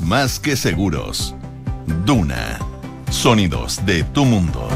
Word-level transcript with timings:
Más 0.00 0.40
que 0.40 0.56
seguros. 0.56 1.34
Duna. 2.04 2.58
Sonidos 3.10 3.84
de 3.86 4.02
tu 4.02 4.24
mundo. 4.24 4.68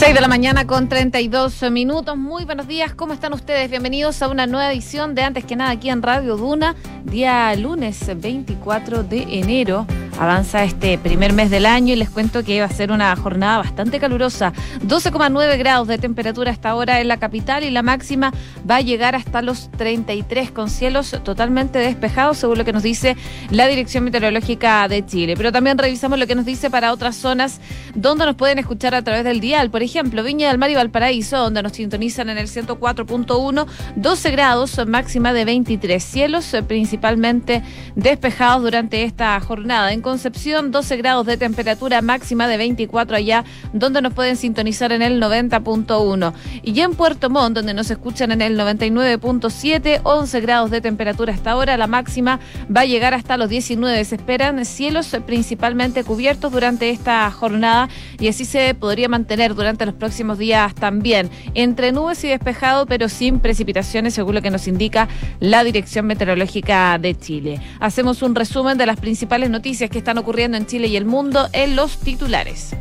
6 0.00 0.14
de 0.14 0.20
la 0.20 0.28
mañana 0.28 0.66
con 0.66 0.88
32 0.88 1.70
minutos. 1.70 2.16
Muy 2.16 2.44
buenos 2.44 2.66
días, 2.66 2.94
¿cómo 2.94 3.12
están 3.12 3.32
ustedes? 3.32 3.70
Bienvenidos 3.70 4.22
a 4.22 4.28
una 4.28 4.46
nueva 4.46 4.72
edición 4.72 5.14
de 5.14 5.22
Antes 5.22 5.44
que 5.44 5.56
nada 5.56 5.70
aquí 5.70 5.90
en 5.90 6.02
Radio 6.02 6.36
Duna, 6.36 6.74
día 7.04 7.54
lunes 7.56 8.00
24 8.16 9.02
de 9.02 9.22
enero. 9.40 9.86
Avanza 10.20 10.64
este 10.64 10.98
primer 10.98 11.32
mes 11.32 11.48
del 11.48 11.64
año 11.64 11.94
y 11.94 11.96
les 11.96 12.10
cuento 12.10 12.44
que 12.44 12.60
va 12.60 12.66
a 12.66 12.70
ser 12.70 12.92
una 12.92 13.16
jornada 13.16 13.56
bastante 13.56 13.98
calurosa. 13.98 14.52
12,9 14.86 15.56
grados 15.56 15.88
de 15.88 15.96
temperatura 15.96 16.50
hasta 16.50 16.68
ahora 16.68 17.00
en 17.00 17.08
la 17.08 17.16
capital 17.16 17.64
y 17.64 17.70
la 17.70 17.82
máxima 17.82 18.30
va 18.70 18.76
a 18.76 18.80
llegar 18.82 19.14
hasta 19.14 19.40
los 19.40 19.70
33 19.70 20.50
con 20.50 20.68
cielos 20.68 21.18
totalmente 21.24 21.78
despejados, 21.78 22.36
según 22.36 22.58
lo 22.58 22.66
que 22.66 22.74
nos 22.74 22.82
dice 22.82 23.16
la 23.48 23.66
Dirección 23.66 24.04
Meteorológica 24.04 24.86
de 24.88 25.06
Chile. 25.06 25.38
Pero 25.38 25.52
también 25.52 25.78
revisamos 25.78 26.18
lo 26.18 26.26
que 26.26 26.34
nos 26.34 26.44
dice 26.44 26.68
para 26.68 26.92
otras 26.92 27.16
zonas 27.16 27.58
donde 27.94 28.26
nos 28.26 28.36
pueden 28.36 28.58
escuchar 28.58 28.94
a 28.94 29.00
través 29.00 29.24
del 29.24 29.40
dial. 29.40 29.70
Por 29.70 29.82
ejemplo, 29.82 30.22
Viña 30.22 30.48
del 30.48 30.58
Mar 30.58 30.68
y 30.68 30.74
Valparaíso, 30.74 31.38
donde 31.38 31.62
nos 31.62 31.72
sintonizan 31.72 32.28
en 32.28 32.36
el 32.36 32.46
104.1, 32.46 33.66
12 33.96 34.30
grados, 34.32 34.86
máxima 34.86 35.32
de 35.32 35.46
23 35.46 36.04
cielos, 36.04 36.54
principalmente 36.68 37.62
despejados 37.94 38.62
durante 38.64 39.04
esta 39.04 39.40
jornada. 39.40 39.94
Concepción, 40.10 40.72
12 40.72 40.96
grados 40.96 41.24
de 41.24 41.36
temperatura 41.36 42.02
máxima 42.02 42.48
de 42.48 42.56
24 42.56 43.16
allá, 43.16 43.44
donde 43.72 44.02
nos 44.02 44.12
pueden 44.12 44.36
sintonizar 44.36 44.90
en 44.90 45.02
el 45.02 45.22
90.1. 45.22 46.32
Y 46.64 46.80
en 46.80 46.94
Puerto 46.94 47.30
Montt, 47.30 47.54
donde 47.54 47.74
nos 47.74 47.92
escuchan 47.92 48.32
en 48.32 48.42
el 48.42 48.58
99.7, 48.58 50.00
11 50.02 50.40
grados 50.40 50.72
de 50.72 50.80
temperatura 50.80 51.32
hasta 51.32 51.52
ahora, 51.52 51.76
la 51.76 51.86
máxima 51.86 52.40
va 52.76 52.80
a 52.80 52.86
llegar 52.86 53.14
hasta 53.14 53.36
los 53.36 53.48
19. 53.48 54.04
Se 54.04 54.16
esperan 54.16 54.64
cielos 54.64 55.16
principalmente 55.26 56.02
cubiertos 56.02 56.50
durante 56.50 56.90
esta 56.90 57.30
jornada 57.30 57.88
y 58.18 58.26
así 58.26 58.44
se 58.44 58.74
podría 58.74 59.08
mantener 59.08 59.54
durante 59.54 59.86
los 59.86 59.94
próximos 59.94 60.38
días 60.38 60.74
también, 60.74 61.30
entre 61.54 61.92
nubes 61.92 62.24
y 62.24 62.28
despejado, 62.28 62.86
pero 62.86 63.08
sin 63.08 63.38
precipitaciones, 63.38 64.14
según 64.14 64.34
lo 64.34 64.42
que 64.42 64.50
nos 64.50 64.66
indica 64.66 65.06
la 65.38 65.62
Dirección 65.62 66.06
Meteorológica 66.06 66.98
de 66.98 67.16
Chile. 67.16 67.60
Hacemos 67.78 68.22
un 68.22 68.34
resumen 68.34 68.76
de 68.76 68.86
las 68.86 68.98
principales 68.98 69.50
noticias 69.50 69.88
que 69.90 69.98
están 69.98 70.18
ocurriendo 70.18 70.56
en 70.56 70.66
Chile 70.66 70.86
y 70.86 70.96
el 70.96 71.04
mundo 71.04 71.48
en 71.52 71.76
los 71.76 71.98
titulares. 71.98 72.74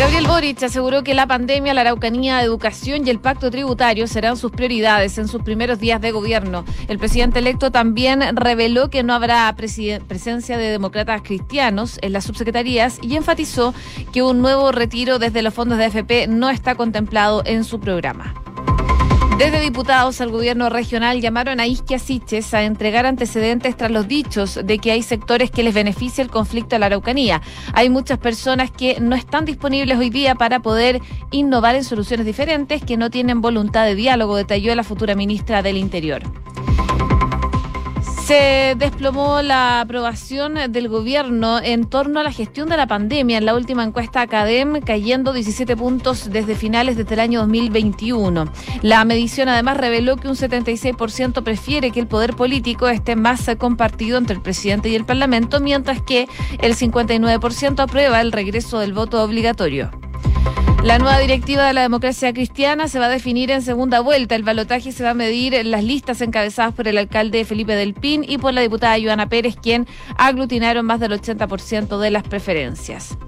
Gabriel 0.00 0.26
Boric 0.26 0.62
aseguró 0.62 1.04
que 1.04 1.12
la 1.12 1.26
pandemia, 1.26 1.74
la 1.74 1.82
Araucanía 1.82 2.38
de 2.38 2.44
Educación 2.44 3.06
y 3.06 3.10
el 3.10 3.20
pacto 3.20 3.50
tributario 3.50 4.06
serán 4.06 4.38
sus 4.38 4.50
prioridades 4.50 5.18
en 5.18 5.28
sus 5.28 5.42
primeros 5.42 5.78
días 5.78 6.00
de 6.00 6.10
gobierno. 6.10 6.64
El 6.88 6.98
presidente 6.98 7.40
electo 7.40 7.70
también 7.70 8.22
reveló 8.34 8.88
que 8.88 9.02
no 9.02 9.12
habrá 9.12 9.54
presencia 9.54 10.56
de 10.56 10.70
demócratas 10.70 11.20
cristianos 11.20 11.98
en 12.00 12.14
las 12.14 12.24
subsecretarías 12.24 12.98
y 13.02 13.14
enfatizó 13.14 13.74
que 14.10 14.22
un 14.22 14.40
nuevo 14.40 14.72
retiro 14.72 15.18
desde 15.18 15.42
los 15.42 15.52
fondos 15.52 15.76
de 15.76 15.84
AFP 15.84 16.28
no 16.28 16.48
está 16.48 16.76
contemplado 16.76 17.42
en 17.44 17.62
su 17.62 17.78
programa. 17.78 18.32
Desde 19.40 19.58
diputados 19.58 20.20
al 20.20 20.30
gobierno 20.30 20.68
regional 20.68 21.22
llamaron 21.22 21.60
a 21.60 21.66
Isquia 21.66 21.98
Siches 21.98 22.52
a 22.52 22.62
entregar 22.64 23.06
antecedentes 23.06 23.74
tras 23.74 23.90
los 23.90 24.06
dichos 24.06 24.60
de 24.62 24.76
que 24.76 24.92
hay 24.92 25.02
sectores 25.02 25.50
que 25.50 25.62
les 25.62 25.72
beneficia 25.72 26.20
el 26.20 26.28
conflicto 26.28 26.76
de 26.76 26.80
la 26.80 26.86
Araucanía. 26.86 27.40
Hay 27.72 27.88
muchas 27.88 28.18
personas 28.18 28.70
que 28.70 29.00
no 29.00 29.16
están 29.16 29.46
disponibles 29.46 29.96
hoy 29.96 30.10
día 30.10 30.34
para 30.34 30.60
poder 30.60 31.00
innovar 31.30 31.74
en 31.74 31.84
soluciones 31.84 32.26
diferentes, 32.26 32.84
que 32.84 32.98
no 32.98 33.08
tienen 33.08 33.40
voluntad 33.40 33.86
de 33.86 33.94
diálogo, 33.94 34.36
detalló 34.36 34.74
la 34.74 34.84
futura 34.84 35.14
ministra 35.14 35.62
del 35.62 35.78
Interior. 35.78 36.20
Se 38.30 38.76
desplomó 38.78 39.42
la 39.42 39.80
aprobación 39.80 40.54
del 40.68 40.88
gobierno 40.88 41.58
en 41.60 41.84
torno 41.90 42.20
a 42.20 42.22
la 42.22 42.30
gestión 42.30 42.68
de 42.68 42.76
la 42.76 42.86
pandemia 42.86 43.38
en 43.38 43.44
la 43.44 43.56
última 43.56 43.82
encuesta 43.82 44.20
Academ, 44.20 44.80
cayendo 44.82 45.32
17 45.32 45.76
puntos 45.76 46.30
desde 46.30 46.54
finales 46.54 46.96
desde 46.96 47.14
el 47.14 47.18
año 47.18 47.40
2021. 47.40 48.44
La 48.82 49.04
medición 49.04 49.48
además 49.48 49.78
reveló 49.78 50.14
que 50.14 50.28
un 50.28 50.36
76% 50.36 51.42
prefiere 51.42 51.90
que 51.90 51.98
el 51.98 52.06
poder 52.06 52.36
político 52.36 52.86
esté 52.86 53.16
más 53.16 53.50
compartido 53.58 54.16
entre 54.16 54.36
el 54.36 54.42
presidente 54.42 54.88
y 54.88 54.94
el 54.94 55.04
Parlamento, 55.04 55.58
mientras 55.58 56.00
que 56.00 56.28
el 56.60 56.76
59% 56.76 57.80
aprueba 57.80 58.20
el 58.20 58.30
regreso 58.30 58.78
del 58.78 58.92
voto 58.92 59.24
obligatorio. 59.24 59.90
La 60.82 60.98
nueva 60.98 61.18
directiva 61.18 61.66
de 61.66 61.74
la 61.74 61.82
democracia 61.82 62.32
cristiana 62.32 62.88
se 62.88 62.98
va 62.98 63.06
a 63.06 63.10
definir 63.10 63.50
en 63.50 63.60
segunda 63.60 64.00
vuelta. 64.00 64.34
El 64.34 64.44
balotaje 64.44 64.92
se 64.92 65.04
va 65.04 65.10
a 65.10 65.14
medir 65.14 65.52
en 65.54 65.70
las 65.70 65.84
listas 65.84 66.22
encabezadas 66.22 66.72
por 66.72 66.88
el 66.88 66.96
alcalde 66.96 67.44
Felipe 67.44 67.74
Del 67.74 67.92
Pin 67.92 68.24
y 68.26 68.38
por 68.38 68.54
la 68.54 68.62
diputada 68.62 68.96
Joana 68.98 69.28
Pérez, 69.28 69.56
quien 69.56 69.86
aglutinaron 70.16 70.86
más 70.86 70.98
del 70.98 71.12
80% 71.12 71.98
de 71.98 72.10
las 72.10 72.22
preferencias. 72.22 73.18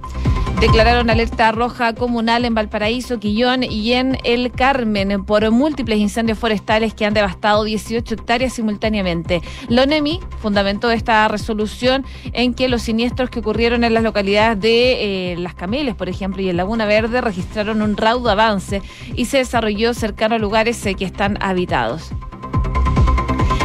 Declararon 0.62 1.10
alerta 1.10 1.50
roja 1.50 1.92
comunal 1.92 2.44
en 2.44 2.54
Valparaíso, 2.54 3.18
Quillón 3.18 3.64
y 3.64 3.94
en 3.94 4.16
El 4.22 4.52
Carmen 4.52 5.24
por 5.24 5.50
múltiples 5.50 5.98
incendios 5.98 6.38
forestales 6.38 6.94
que 6.94 7.04
han 7.04 7.14
devastado 7.14 7.64
18 7.64 8.14
hectáreas 8.14 8.52
simultáneamente. 8.52 9.42
La 9.68 9.82
ONEMI 9.82 10.20
fundamentó 10.40 10.92
esta 10.92 11.26
resolución 11.26 12.06
en 12.32 12.54
que 12.54 12.68
los 12.68 12.82
siniestros 12.82 13.28
que 13.28 13.40
ocurrieron 13.40 13.82
en 13.82 13.92
las 13.92 14.04
localidades 14.04 14.60
de 14.60 15.32
eh, 15.32 15.36
Las 15.36 15.56
Cameles, 15.56 15.96
por 15.96 16.08
ejemplo, 16.08 16.42
y 16.42 16.48
en 16.48 16.56
Laguna 16.56 16.86
Verde 16.86 17.20
registraron 17.20 17.82
un 17.82 17.96
raudo 17.96 18.30
avance 18.30 18.82
y 19.16 19.24
se 19.24 19.38
desarrolló 19.38 19.94
cercano 19.94 20.36
a 20.36 20.38
lugares 20.38 20.86
eh, 20.86 20.94
que 20.94 21.04
están 21.04 21.42
habitados. 21.42 22.12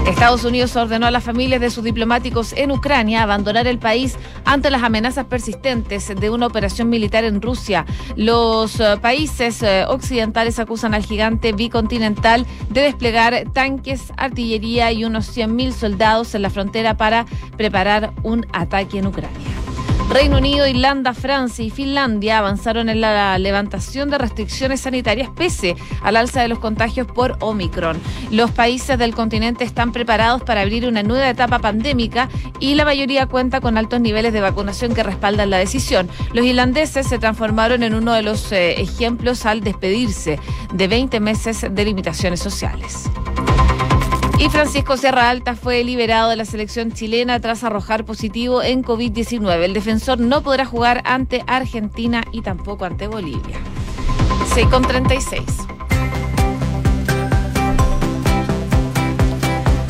Estados 0.08 0.46
Unidos 0.46 0.74
ordenó 0.78 1.06
a 1.06 1.12
las 1.12 1.26
familias 1.26 1.60
de 1.60 1.70
sus 1.70 1.84
diplomáticos 1.84 2.54
en 2.54 2.72
Ucrania 2.72 3.24
abandonar 3.24 3.68
el 3.68 3.78
país 3.78 4.16
ante 4.46 4.70
las 4.70 4.82
amenazas 4.82 5.26
persistentes 5.26 6.08
de 6.08 6.30
una 6.30 6.48
operación 6.48 6.90
militar 6.90 7.26
en 7.26 7.42
Rusia. 7.42 7.86
Los 8.16 8.80
eh, 8.80 8.96
países 9.02 9.62
eh, 9.62 9.84
occidentales 9.86 10.60
acusan 10.60 10.94
al 10.94 11.04
gigante 11.04 11.52
bicontinental 11.52 12.46
de 12.70 12.82
desplegar 12.82 13.44
tanques, 13.52 14.14
artillería 14.16 14.94
y 14.94 15.04
unos 15.04 15.36
100.000 15.36 15.74
soldados 15.74 16.34
en 16.36 16.42
la 16.42 16.50
frontera 16.50 16.96
para 16.96 17.26
preparar 17.58 18.14
un 18.24 18.48
ataque 18.54 19.00
en 19.00 19.08
Ucrania. 19.08 19.67
Reino 20.10 20.38
Unido, 20.38 20.66
Irlanda, 20.66 21.14
Francia 21.14 21.66
y 21.66 21.70
Finlandia 21.70 22.38
avanzaron 22.38 22.88
en 22.88 23.02
la 23.02 23.38
levantación 23.38 24.10
de 24.10 24.18
restricciones 24.18 24.80
sanitarias 24.80 25.30
pese 25.36 25.76
al 26.02 26.16
alza 26.16 26.42
de 26.42 26.48
los 26.48 26.60
contagios 26.60 27.08
por 27.08 27.38
Omicron. 27.42 28.00
Los 28.32 28.52
países 28.52 28.98
del 28.98 29.14
continente 29.14 29.66
están 29.66 29.92
preparados 29.92 30.44
para 30.44 30.62
abrir 30.62 30.88
una 30.88 31.04
nueva 31.04 31.30
etapa 31.30 31.60
pandémica 31.60 32.30
y 32.62 32.76
la 32.76 32.86
mayoría 32.86 33.26
cuenta 33.26 33.60
con 33.60 33.78
altos 33.78 34.00
niveles 34.00 34.32
de 34.32 34.40
vacunación 34.40 34.96
que 34.96 35.04
respaldan 35.04 35.50
la 35.50 35.58
decisión. 35.58 36.10
Los 36.34 36.46
irlandeses 36.46 37.06
se 37.06 37.20
transformaron 37.20 37.84
en 37.84 37.94
uno 37.94 38.14
de 38.14 38.22
los 38.22 38.52
eh, 38.54 38.82
ejemplos 38.82 39.46
al 39.46 39.62
despedirse 39.62 40.40
de 40.74 40.88
20 40.88 41.20
meses 41.20 41.66
de 41.70 41.86
limitaciones 41.86 42.40
sociales. 42.40 43.10
Y 44.40 44.50
Francisco 44.50 44.98
Serra 44.98 45.30
Alta 45.30 45.56
fue 45.56 45.84
liberado 45.84 46.30
de 46.30 46.36
la 46.36 46.46
selección 46.46 46.92
chilena 46.92 47.40
tras 47.40 47.64
arrojar 47.64 48.06
positivo 48.06 48.62
en 48.62 48.84
COVID-19. 48.84 49.64
El 49.64 49.74
defensor 49.74 50.20
no 50.20 50.44
podrá 50.44 50.64
jugar 50.66 51.02
ante 51.06 51.44
Argentina 51.48 52.24
y 52.32 52.42
tampoco 52.42 52.86
ante 52.86 53.08
Bolivia. 53.08 53.58
6 54.54 54.68
con 54.68 54.84
36. 54.84 55.42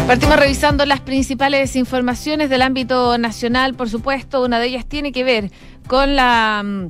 Partimos 0.07 0.39
revisando 0.39 0.85
las 0.85 1.01
principales 1.01 1.75
informaciones 1.75 2.49
del 2.49 2.61
ámbito 2.61 3.17
nacional, 3.17 3.73
por 3.73 3.89
supuesto. 3.89 4.41
Una 4.41 4.57
de 4.57 4.67
ellas 4.67 4.85
tiene 4.85 5.11
que 5.11 5.25
ver 5.25 5.51
con 5.89 6.15
la 6.15 6.63
mm, 6.63 6.87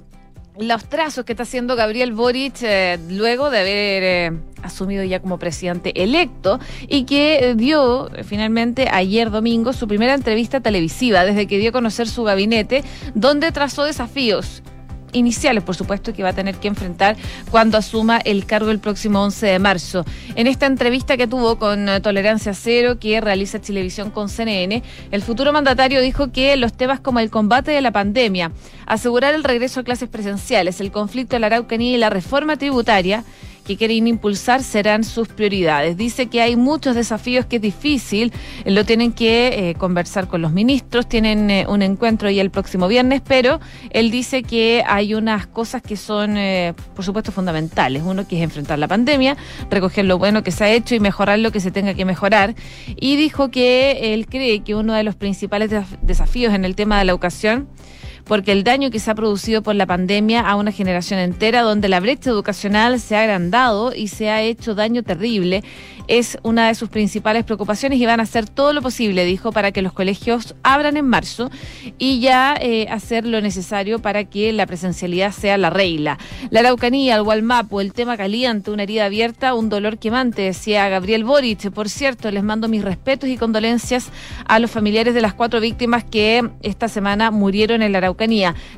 los 0.59 0.85
trazos 0.85 1.25
que 1.25 1.33
está 1.33 1.43
haciendo 1.43 1.75
Gabriel 1.75 2.13
Boric 2.13 2.61
eh, 2.61 2.97
luego 3.09 3.49
de 3.49 3.59
haber 3.59 4.03
eh, 4.03 4.31
asumido 4.63 5.03
ya 5.03 5.19
como 5.19 5.37
presidente 5.37 6.03
electo 6.03 6.59
y 6.87 7.03
que 7.03 7.53
dio 7.55 8.13
eh, 8.15 8.23
finalmente 8.23 8.87
ayer 8.91 9.29
domingo 9.29 9.73
su 9.73 9.87
primera 9.87 10.13
entrevista 10.13 10.59
televisiva 10.59 11.25
desde 11.25 11.47
que 11.47 11.57
dio 11.59 11.69
a 11.69 11.73
conocer 11.73 12.07
su 12.07 12.23
gabinete, 12.23 12.83
donde 13.13 13.51
trazó 13.51 13.83
desafíos 13.83 14.63
iniciales, 15.13 15.63
por 15.63 15.75
supuesto, 15.75 16.13
que 16.13 16.23
va 16.23 16.29
a 16.29 16.33
tener 16.33 16.55
que 16.55 16.67
enfrentar 16.67 17.15
cuando 17.51 17.77
asuma 17.77 18.17
el 18.17 18.45
cargo 18.45 18.71
el 18.71 18.79
próximo 18.79 19.21
11 19.23 19.45
de 19.45 19.59
marzo. 19.59 20.05
En 20.35 20.47
esta 20.47 20.65
entrevista 20.65 21.17
que 21.17 21.27
tuvo 21.27 21.57
con 21.57 21.89
eh, 21.89 21.99
Tolerancia 22.01 22.53
Cero, 22.53 22.97
que 22.99 23.21
realiza 23.21 23.59
Televisión 23.59 24.11
con 24.11 24.29
CNN, 24.29 24.83
el 25.11 25.21
futuro 25.21 25.53
mandatario 25.53 26.01
dijo 26.01 26.31
que 26.31 26.55
los 26.57 26.73
temas 26.73 26.99
como 26.99 27.19
el 27.19 27.29
combate 27.29 27.71
de 27.71 27.81
la 27.81 27.91
pandemia, 27.91 28.51
asegurar 28.85 29.33
el 29.33 29.43
regreso 29.43 29.79
a 29.79 29.83
clases 29.83 30.09
presenciales, 30.09 30.79
el 30.81 30.91
conflicto 30.91 31.35
de 31.35 31.39
la 31.39 31.47
Araucanía 31.47 31.95
y 31.95 31.97
la 31.97 32.09
reforma 32.09 32.57
tributaria 32.57 33.23
que 33.67 33.75
quieren 33.75 34.07
impulsar 34.07 34.63
serán 34.63 35.03
sus 35.03 35.27
prioridades. 35.27 35.97
Dice 35.97 36.27
que 36.27 36.41
hay 36.41 36.55
muchos 36.55 36.95
desafíos 36.95 37.45
que 37.45 37.57
es 37.57 37.61
difícil, 37.61 38.31
lo 38.65 38.85
tienen 38.85 39.11
que 39.11 39.69
eh, 39.69 39.75
conversar 39.75 40.27
con 40.27 40.41
los 40.41 40.53
ministros, 40.53 41.07
tienen 41.07 41.51
eh, 41.51 41.65
un 41.67 41.81
encuentro 41.81 42.29
ya 42.29 42.41
el 42.41 42.49
próximo 42.49 42.87
viernes, 42.87 43.21
pero 43.27 43.59
él 43.89 44.09
dice 44.09 44.41
que 44.41 44.83
hay 44.87 45.13
unas 45.13 45.47
cosas 45.47 45.81
que 45.81 45.97
son, 45.97 46.37
eh, 46.37 46.73
por 46.95 47.03
supuesto, 47.03 47.31
fundamentales. 47.33 48.03
Uno 48.05 48.25
que 48.25 48.37
es 48.37 48.43
enfrentar 48.43 48.79
la 48.79 48.87
pandemia, 48.87 49.35
recoger 49.69 50.05
lo 50.05 50.17
bueno 50.17 50.43
que 50.43 50.51
se 50.51 50.63
ha 50.63 50.71
hecho 50.71 50.95
y 50.95 51.01
mejorar 51.01 51.39
lo 51.39 51.51
que 51.51 51.59
se 51.59 51.69
tenga 51.69 51.93
que 51.93 52.05
mejorar. 52.05 52.55
Y 52.95 53.17
dijo 53.17 53.51
que 53.51 54.13
él 54.13 54.27
cree 54.27 54.61
que 54.61 54.75
uno 54.75 54.93
de 54.93 55.03
los 55.03 55.15
principales 55.15 55.69
desafíos 56.01 56.53
en 56.53 56.63
el 56.63 56.75
tema 56.75 56.97
de 56.99 57.05
la 57.05 57.11
educación 57.11 57.67
porque 58.27 58.51
el 58.51 58.63
daño 58.63 58.91
que 58.91 58.99
se 58.99 59.09
ha 59.09 59.15
producido 59.15 59.61
por 59.61 59.75
la 59.75 59.85
pandemia 59.85 60.41
a 60.41 60.55
una 60.55 60.71
generación 60.71 61.19
entera 61.19 61.61
donde 61.61 61.89
la 61.89 61.99
brecha 61.99 62.29
educacional 62.29 62.99
se 62.99 63.15
ha 63.15 63.21
agrandado 63.21 63.93
y 63.95 64.09
se 64.09 64.29
ha 64.29 64.41
hecho 64.41 64.75
daño 64.75 65.03
terrible 65.03 65.63
es 66.07 66.37
una 66.43 66.67
de 66.67 66.75
sus 66.75 66.89
principales 66.89 67.43
preocupaciones 67.43 67.99
y 67.99 68.05
van 68.05 68.19
a 68.19 68.23
hacer 68.23 68.47
todo 68.47 68.73
lo 68.73 68.81
posible, 68.81 69.25
dijo, 69.25 69.51
para 69.51 69.71
que 69.71 69.81
los 69.81 69.91
colegios 69.91 70.55
abran 70.63 70.97
en 70.97 71.05
marzo 71.05 71.51
y 71.97 72.19
ya 72.21 72.55
eh, 72.59 72.87
hacer 72.89 73.25
lo 73.25 73.41
necesario 73.41 73.99
para 73.99 74.23
que 74.23 74.53
la 74.53 74.65
presencialidad 74.65 75.31
sea 75.33 75.57
la 75.57 75.69
regla. 75.69 76.17
La 76.49 76.61
Araucanía, 76.61 77.15
el 77.15 77.23
Gualmapo, 77.23 77.81
el 77.81 77.93
tema 77.93 78.15
caliente, 78.15 78.71
una 78.71 78.83
herida 78.83 79.05
abierta, 79.05 79.53
un 79.53 79.69
dolor 79.69 79.97
quemante, 79.97 80.43
decía 80.43 80.87
Gabriel 80.89 81.25
Boric. 81.25 81.71
Por 81.71 81.89
cierto, 81.89 82.31
les 82.31 82.43
mando 82.43 82.69
mis 82.69 82.83
respetos 82.83 83.29
y 83.29 83.37
condolencias 83.37 84.09
a 84.45 84.59
los 84.59 84.71
familiares 84.71 85.13
de 85.13 85.21
las 85.21 85.33
cuatro 85.33 85.59
víctimas 85.59 86.05
que 86.05 86.49
esta 86.63 86.87
semana 86.87 87.31
murieron 87.31 87.81
en 87.81 87.91
la 87.91 87.97
Araucanía. 87.97 88.16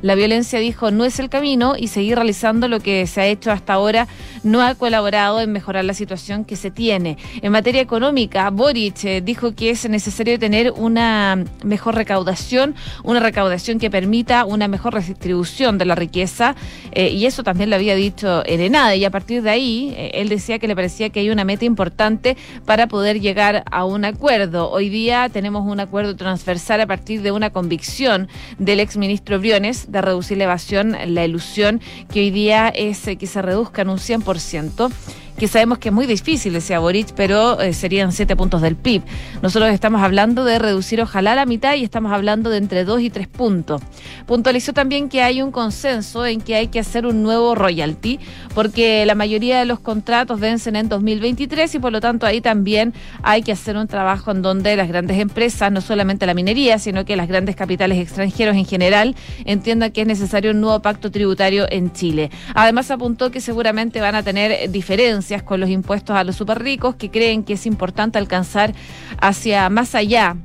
La 0.02 0.16
violencia, 0.16 0.60
dijo, 0.60 0.92
no 0.92 1.06
es 1.06 1.20
el 1.20 1.30
camino 1.30 1.76
y 1.78 1.88
seguir 1.88 2.16
realizando 2.16 2.68
lo 2.68 2.80
que 2.80 3.08
se 3.08 3.22
ha 3.22 3.28
hecho 3.28 3.52
hasta 3.52 3.74
ahora 3.74 4.08
no 4.44 4.62
ha 4.62 4.76
colaborado 4.76 5.40
en 5.42 5.52
mejorar 5.52 5.86
la 5.86 5.94
situación 5.94 6.46
que 6.46 6.56
se 6.56 6.72
tiene. 6.72 7.18
En 7.42 7.52
materia 7.52 7.82
económica, 7.82 8.50
Boric 8.50 9.04
eh, 9.06 9.22
dijo 9.22 9.56
que 9.56 9.70
es 9.70 9.88
necesario 9.90 10.38
tener 10.40 10.72
una 10.72 11.44
mejor 11.64 11.96
recaudación, 11.96 12.76
una 13.04 13.20
recaudación 13.20 13.80
que 13.80 13.90
permita 13.90 14.46
una 14.46 14.68
mejor 14.68 14.94
redistribución 14.94 15.78
de 15.78 15.86
la 15.86 15.96
riqueza, 15.96 16.56
eh, 16.92 17.10
y 17.10 17.26
eso 17.26 17.44
también 17.44 17.70
lo 17.70 17.76
había 17.76 17.96
dicho 17.96 18.44
en 18.46 18.62
ENADE, 18.62 18.98
y 18.98 19.06
a 19.06 19.12
partir 19.12 19.42
de 19.42 19.50
ahí 19.50 19.94
eh, 19.96 20.12
él 20.16 20.30
decía 20.30 20.60
que 20.60 20.68
le 20.68 20.76
parecía 20.76 21.10
que 21.10 21.22
hay 21.22 21.30
una 21.30 21.44
meta 21.44 21.66
importante 21.66 22.38
para 22.66 22.88
poder 22.88 23.20
llegar 23.20 23.64
a 23.72 23.86
un 23.86 24.06
acuerdo. 24.06 24.70
Hoy 24.72 24.90
día 24.90 25.30
tenemos 25.30 25.66
un 25.66 25.80
acuerdo 25.80 26.16
transversal 26.16 26.82
a 26.82 26.88
partir 26.88 27.22
de 27.22 27.32
una 27.32 27.50
convicción 27.50 28.28
del 28.58 28.80
exministro 28.80 29.29
De 29.30 30.02
reducir 30.02 30.38
la 30.38 30.46
evasión, 30.46 30.96
la 31.06 31.24
ilusión, 31.24 31.82
que 32.12 32.22
hoy 32.22 32.32
día 32.32 32.70
es 32.70 33.02
que 33.20 33.28
se 33.28 33.42
reduzca 33.42 33.84
en 33.84 33.90
un 33.90 33.98
100% 33.98 34.92
que 35.40 35.48
sabemos 35.48 35.78
que 35.78 35.88
es 35.88 35.96
muy 35.96 36.06
difícil, 36.06 36.52
decía 36.52 36.80
Boric, 36.80 37.14
pero 37.16 37.62
eh, 37.62 37.72
serían 37.72 38.12
siete 38.12 38.36
puntos 38.36 38.62
del 38.62 38.76
PIB. 38.76 39.02
Nosotros 39.42 39.72
estamos 39.72 40.02
hablando 40.02 40.44
de 40.44 40.60
reducir 40.60 41.02
ojalá 41.02 41.34
la 41.34 41.46
mitad 41.46 41.76
y 41.76 41.86
estamos 41.86 42.12
hablando 42.12 42.50
de 42.50 42.58
entre 42.58 42.84
dos 42.84 43.00
y 43.00 43.10
tres 43.10 43.30
puntos. 43.30 43.82
Puntualizó 44.28 44.74
también 44.74 45.08
que 45.08 45.24
hay 45.24 45.42
un 45.42 45.52
consenso 45.52 46.26
en 46.26 46.42
que 46.42 46.56
hay 46.56 46.68
que 46.68 46.80
hacer 46.80 47.06
un 47.06 47.24
nuevo 47.24 47.56
royalty, 47.56 48.20
porque 48.54 49.06
la 49.06 49.16
mayoría 49.16 49.60
de 49.60 49.66
los 49.66 49.80
contratos 49.80 50.42
vencen 50.42 50.76
en 50.76 50.90
2023 50.90 51.74
y 51.74 51.80
por 51.80 51.94
lo 51.94 52.02
tanto 52.02 52.26
ahí 52.26 52.42
también 52.42 52.94
hay 53.24 53.42
que 53.42 53.54
hacer 53.54 53.78
un 53.78 53.88
trabajo 53.88 54.32
en 54.32 54.42
donde 54.42 54.76
las 54.76 54.90
grandes 54.90 55.20
empresas, 55.20 55.72
no 55.72 55.80
solamente 55.80 56.26
la 56.26 56.34
minería, 56.34 56.80
sino 56.80 57.06
que 57.06 57.16
las 57.16 57.30
grandes 57.30 57.56
capitales 57.56 57.98
extranjeros 57.98 58.58
en 58.58 58.66
general, 58.66 59.16
entiendan 59.46 59.92
que 59.94 60.02
es 60.02 60.08
necesario 60.08 60.52
un 60.52 60.60
nuevo 60.60 60.82
pacto 60.82 61.10
tributario 61.12 61.66
en 61.70 61.94
Chile. 61.94 62.30
Además 62.56 62.92
apuntó 62.92 63.32
que 63.32 63.40
seguramente 63.40 64.02
van 64.02 64.16
a 64.16 64.24
tener 64.24 64.70
diferencias 64.70 65.29
con 65.44 65.60
los 65.60 65.70
impuestos 65.70 66.16
a 66.16 66.24
los 66.24 66.36
super 66.36 66.62
ricos 66.62 66.96
que 66.96 67.12
creen 67.12 67.44
que 67.44 67.54
es 67.54 67.66
importante 67.66 68.18
alcanzar 68.18 68.74
hacia 69.22 69.70
más 69.70 69.96
allá 69.96 70.36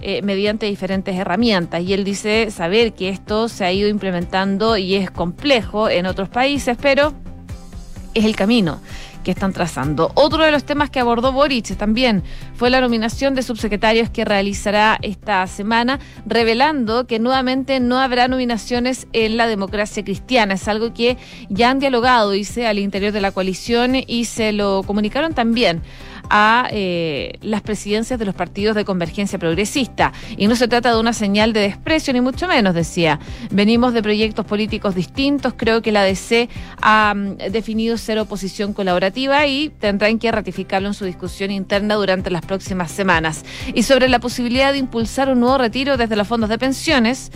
eh, 0.00 0.22
mediante 0.22 0.66
diferentes 0.66 1.16
herramientas. 1.16 1.82
Y 1.82 1.92
él 1.92 2.04
dice 2.04 2.50
saber 2.50 2.92
que 2.92 3.08
esto 3.08 3.48
se 3.48 3.64
ha 3.64 3.72
ido 3.72 3.88
implementando 3.88 4.76
y 4.76 4.94
es 4.94 5.10
complejo 5.10 5.88
en 5.88 6.06
otros 6.06 6.28
países, 6.28 6.76
pero 6.80 7.12
es 8.14 8.24
el 8.24 8.36
camino 8.36 8.80
que 9.28 9.32
están 9.32 9.52
trazando. 9.52 10.10
Otro 10.14 10.42
de 10.42 10.50
los 10.50 10.64
temas 10.64 10.88
que 10.88 11.00
abordó 11.00 11.32
Boric 11.32 11.76
también 11.76 12.22
fue 12.54 12.70
la 12.70 12.80
nominación 12.80 13.34
de 13.34 13.42
subsecretarios 13.42 14.08
que 14.08 14.24
realizará 14.24 14.98
esta 15.02 15.46
semana, 15.46 15.98
revelando 16.24 17.06
que 17.06 17.18
nuevamente 17.18 17.78
no 17.78 17.98
habrá 17.98 18.26
nominaciones 18.26 19.06
en 19.12 19.36
la 19.36 19.46
democracia 19.46 20.02
cristiana. 20.02 20.54
Es 20.54 20.66
algo 20.66 20.94
que 20.94 21.18
ya 21.50 21.68
han 21.68 21.78
dialogado, 21.78 22.30
dice, 22.30 22.66
al 22.66 22.78
interior 22.78 23.12
de 23.12 23.20
la 23.20 23.30
coalición 23.30 23.96
y 23.96 24.24
se 24.24 24.52
lo 24.52 24.82
comunicaron 24.82 25.34
también 25.34 25.82
a 26.30 26.68
eh, 26.70 27.38
las 27.42 27.62
presidencias 27.62 28.18
de 28.18 28.24
los 28.24 28.34
partidos 28.34 28.76
de 28.76 28.84
convergencia 28.84 29.38
progresista. 29.38 30.12
Y 30.36 30.46
no 30.46 30.56
se 30.56 30.68
trata 30.68 30.92
de 30.92 31.00
una 31.00 31.12
señal 31.12 31.52
de 31.52 31.60
desprecio, 31.60 32.12
ni 32.12 32.20
mucho 32.20 32.48
menos, 32.48 32.74
decía. 32.74 33.18
Venimos 33.50 33.94
de 33.94 34.02
proyectos 34.02 34.44
políticos 34.46 34.94
distintos. 34.94 35.54
Creo 35.56 35.82
que 35.82 35.92
la 35.92 36.02
DC 36.02 36.48
ha 36.80 37.14
mm, 37.14 37.36
definido 37.50 37.96
ser 37.96 38.18
oposición 38.18 38.72
colaborativa 38.72 39.46
y 39.46 39.70
tendrán 39.70 40.18
que 40.18 40.30
ratificarlo 40.30 40.88
en 40.88 40.94
su 40.94 41.04
discusión 41.04 41.50
interna 41.50 41.94
durante 41.94 42.30
las 42.30 42.44
próximas 42.44 42.90
semanas. 42.90 43.44
Y 43.74 43.82
sobre 43.82 44.08
la 44.08 44.18
posibilidad 44.18 44.72
de 44.72 44.78
impulsar 44.78 45.30
un 45.30 45.40
nuevo 45.40 45.58
retiro 45.58 45.96
desde 45.96 46.16
los 46.16 46.26
fondos 46.26 46.50
de 46.50 46.58
pensiones, 46.58 47.30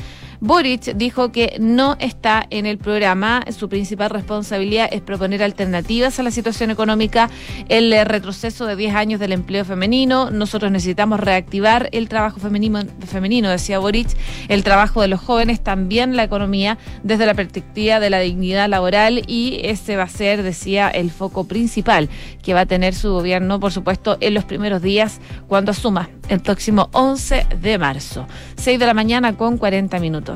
Boric 0.44 0.96
dijo 0.96 1.30
que 1.30 1.56
no 1.60 1.96
está 2.00 2.44
en 2.50 2.66
el 2.66 2.76
programa. 2.76 3.44
Su 3.56 3.68
principal 3.68 4.10
responsabilidad 4.10 4.88
es 4.90 5.00
proponer 5.00 5.40
alternativas 5.40 6.18
a 6.18 6.24
la 6.24 6.32
situación 6.32 6.72
económica, 6.72 7.30
el 7.68 7.94
retroceso 8.04 8.66
de 8.66 8.74
10 8.74 8.96
años 8.96 9.20
del 9.20 9.30
empleo 9.30 9.64
femenino. 9.64 10.32
Nosotros 10.32 10.72
necesitamos 10.72 11.20
reactivar 11.20 11.88
el 11.92 12.08
trabajo 12.08 12.40
femenino, 12.40 13.50
decía 13.50 13.78
Boric, 13.78 14.08
el 14.48 14.64
trabajo 14.64 15.00
de 15.00 15.06
los 15.06 15.20
jóvenes, 15.20 15.62
también 15.62 16.16
la 16.16 16.24
economía 16.24 16.76
desde 17.04 17.24
la 17.24 17.34
perspectiva 17.34 18.00
de 18.00 18.10
la 18.10 18.18
dignidad 18.18 18.68
laboral 18.68 19.22
y 19.28 19.60
ese 19.62 19.94
va 19.94 20.02
a 20.02 20.08
ser, 20.08 20.42
decía, 20.42 20.88
el 20.88 21.12
foco 21.12 21.44
principal 21.44 22.08
que 22.42 22.52
va 22.52 22.62
a 22.62 22.66
tener 22.66 22.96
su 22.96 23.12
gobierno, 23.12 23.60
por 23.60 23.70
supuesto, 23.70 24.16
en 24.18 24.34
los 24.34 24.44
primeros 24.44 24.82
días 24.82 25.20
cuando 25.46 25.70
asuma 25.70 26.10
el 26.28 26.40
próximo 26.40 26.88
11 26.94 27.46
de 27.60 27.78
marzo. 27.78 28.26
6 28.56 28.80
de 28.80 28.86
la 28.86 28.94
mañana 28.94 29.36
con 29.36 29.56
40 29.56 30.00
minutos. 30.00 30.31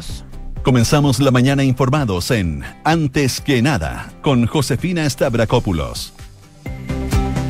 Comenzamos 0.62 1.20
la 1.20 1.30
mañana 1.30 1.62
informados 1.62 2.30
en 2.32 2.64
Antes 2.82 3.40
que 3.40 3.62
nada 3.62 4.12
con 4.22 4.46
Josefina 4.46 5.08
Stavrakopoulos. 5.08 6.15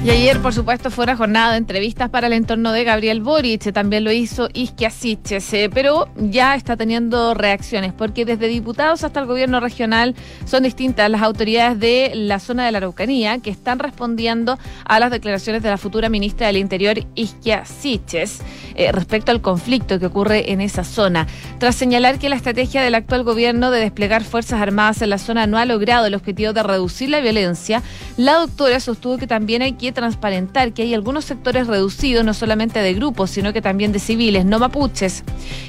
Y 0.07 0.11
ayer, 0.11 0.41
por 0.41 0.55
supuesto, 0.55 0.93
fue 0.93 1.03
una 1.03 1.17
jornada 1.17 1.51
de 1.51 1.59
entrevistas 1.59 2.09
para 2.11 2.29
el 2.29 2.33
entorno 2.33 2.71
de 2.71 2.85
Gabriel 2.85 3.23
Boric, 3.23 3.73
también 3.73 4.05
lo 4.05 4.13
hizo 4.13 4.49
Isquia 4.55 4.89
Siches, 4.89 5.53
pero 5.75 6.09
ya 6.15 6.55
está 6.55 6.77
teniendo 6.77 7.35
reacciones, 7.35 7.93
porque 7.93 8.25
desde 8.25 8.47
diputados 8.47 9.03
hasta 9.03 9.19
el 9.19 9.27
gobierno 9.27 9.59
regional 9.59 10.15
son 10.45 10.63
distintas 10.63 11.11
las 11.11 11.23
autoridades 11.23 11.81
de 11.81 12.13
la 12.15 12.39
zona 12.39 12.65
de 12.65 12.71
la 12.71 12.79
Araucanía 12.79 13.41
que 13.41 13.51
están 13.51 13.81
respondiendo 13.81 14.61
a 14.85 15.01
las 15.01 15.11
declaraciones 15.11 15.65
de 15.65 15.71
la 15.71 15.77
futura 15.77 16.09
ministra 16.09 16.47
del 16.47 16.59
Interior, 16.59 16.99
Isquia 17.17 17.65
Siches, 17.65 18.43
eh, 18.77 18.93
respecto 18.93 19.33
al 19.33 19.41
conflicto 19.41 19.99
que 19.99 20.07
ocurre 20.07 20.53
en 20.53 20.61
esa 20.61 20.85
zona. 20.85 21.27
Tras 21.59 21.75
señalar 21.75 22.21
que 22.21 22.29
la 22.29 22.37
estrategia 22.37 22.81
del 22.81 22.95
actual 22.95 23.25
gobierno 23.25 23.73
de 23.73 23.81
desplegar 23.81 24.23
Fuerzas 24.23 24.61
Armadas 24.61 25.03
en 25.03 25.11
la 25.11 25.19
zona 25.19 25.49
no 25.49 25.59
ha 25.59 25.65
logrado 25.65 26.07
el 26.07 26.15
objetivo 26.15 26.53
de 26.53 26.63
reducir 26.63 27.11
la 27.11 27.19
violencia, 27.19 27.83
la 28.17 28.35
doctora 28.35 28.79
sostuvo 28.79 29.19
que 29.19 29.27
también 29.27 29.63
hay 29.63 29.73
que 29.73 29.96
transparentar 29.97 30.73
que 30.73 30.83
hay 30.83 30.95
algunos 30.95 31.25
sectores 31.25 31.67
reducidos, 31.67 32.25
no 32.25 32.35
solamente 32.35 32.79
de 32.79 32.95
grupos, 32.95 33.31
sino 33.31 33.53
que 33.53 33.61
también 33.61 33.91
de 33.91 33.99
civiles, 33.99 34.45
no 34.45 34.61
mapuches, 34.61 35.25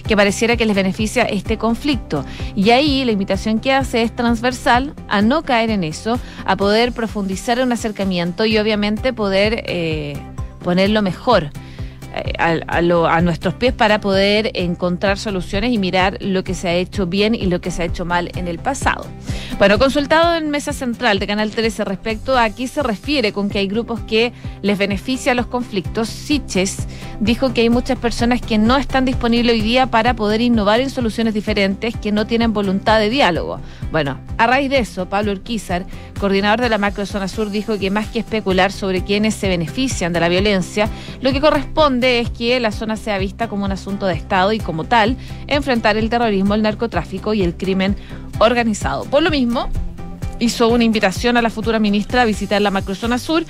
que 0.07 0.15
pareciera 0.15 0.55
que 0.55 0.67
les 0.67 0.75
beneficia 0.75 1.24
este 1.24 1.57
conflicto. 1.57 2.24
Y 2.55 2.69
ahí 2.69 3.03
la 3.05 3.13
invitación 3.13 3.60
que 3.60 3.74
hace 3.74 4.03
es 4.03 4.15
transversal 4.15 4.93
a 5.07 5.24
no 5.24 5.41
caer 5.41 5.72
en 5.72 5.84
eso, 5.84 6.19
a 6.46 6.55
poder 6.55 6.91
profundizar 6.91 7.57
en 7.57 7.65
un 7.65 7.72
acercamiento 7.72 8.46
y 8.46 8.60
obviamente 8.60 9.13
poder 9.13 9.63
eh, 9.65 10.15
ponerlo 10.63 11.01
mejor 11.01 11.50
a, 12.38 13.22
nuestros 13.22 13.54
pies 13.54 13.74
para 13.74 14.00
poder 14.00 14.52
encontrar 14.54 15.18
soluciones 15.18 15.72
y 15.72 15.78
mirar 15.78 16.18
lo 16.22 16.44
que 16.44 16.54
se 16.54 16.68
ha 16.68 16.74
hecho 16.76 17.08
bien 17.08 17.36
y 17.36 17.46
lo 17.48 17.62
que 17.62 17.72
se 17.72 17.84
ha 17.84 17.86
hecho 17.86 18.06
mal 18.06 18.32
en 18.36 18.48
el 18.48 18.60
pasado. 18.60 19.06
Bueno, 19.58 19.80
consultado 19.80 20.36
en 20.36 20.50
Mesa 20.50 20.74
Central 20.74 21.20
de 21.20 21.28
Canal 21.28 21.52
13 21.52 21.84
respecto 21.86 22.38
a 22.38 22.50
qué 22.50 22.68
se 22.68 22.84
refiere 22.84 23.34
con 23.34 23.50
que 23.50 23.60
hay 23.60 23.68
grupos 23.68 24.00
que 24.02 24.34
les 24.62 24.78
beneficia 24.78 25.34
los 25.34 25.48
conflictos, 25.48 26.10
Siches 26.10 26.88
dijo 27.20 27.54
que 27.54 27.62
hay 27.62 27.70
muchas 27.70 27.98
personas 27.98 28.42
que 28.42 28.58
no 28.58 28.78
están 28.78 29.06
disponibles 29.06 29.54
hoy 29.54 29.62
día 29.62 29.88
para 29.88 30.16
poder 30.16 30.42
innovar 30.42 30.80
en 30.80 30.90
soluciones 30.90 31.34
diferentes, 31.34 31.96
que 31.96 32.12
no 32.12 32.28
tienen 32.28 32.54
voluntad 32.54 33.00
de 33.00 33.10
diálogo. 33.10 33.60
Bueno, 33.92 34.20
a 34.38 34.48
raíz 34.48 34.70
de 34.70 34.80
eso, 34.80 35.10
Pablo 35.10 35.32
Urquizar, 35.32 35.86
coordinador 36.20 36.62
de 36.62 36.70
la 36.70 36.78
Macrozona 36.78 37.28
Sur, 37.28 37.50
dijo 37.50 37.80
que 37.80 37.90
más 37.90 38.08
que 38.08 38.20
especular 38.20 38.72
sobre 38.72 39.04
quiénes 39.04 39.34
se 39.36 39.48
benefician 39.48 40.14
de 40.14 40.20
la 40.20 40.30
violencia, 40.30 40.90
lo 41.22 41.32
que 41.32 41.42
corresponde 41.42 42.07
es 42.08 42.30
que 42.30 42.60
la 42.60 42.72
zona 42.72 42.96
sea 42.96 43.18
vista 43.18 43.48
como 43.48 43.66
un 43.66 43.72
asunto 43.72 44.06
de 44.06 44.14
Estado 44.14 44.54
y 44.54 44.60
como 44.60 44.84
tal, 44.84 45.18
enfrentar 45.48 45.98
el 45.98 46.10
terrorismo, 46.10 46.56
el 46.56 46.62
narcotráfico 46.62 47.34
y 47.34 47.44
el 47.44 47.56
crimen 47.56 47.96
organizado. 48.40 49.06
Por 49.06 49.24
lo 49.24 49.30
mismo, 49.30 49.70
hizo 50.40 50.68
una 50.68 50.84
invitación 50.84 51.38
a 51.38 51.42
la 51.42 51.50
futura 51.50 51.80
ministra 51.80 52.22
a 52.22 52.26
visitar 52.26 52.62
la 52.62 52.72
macrozona 52.72 53.18
sur 53.18 53.44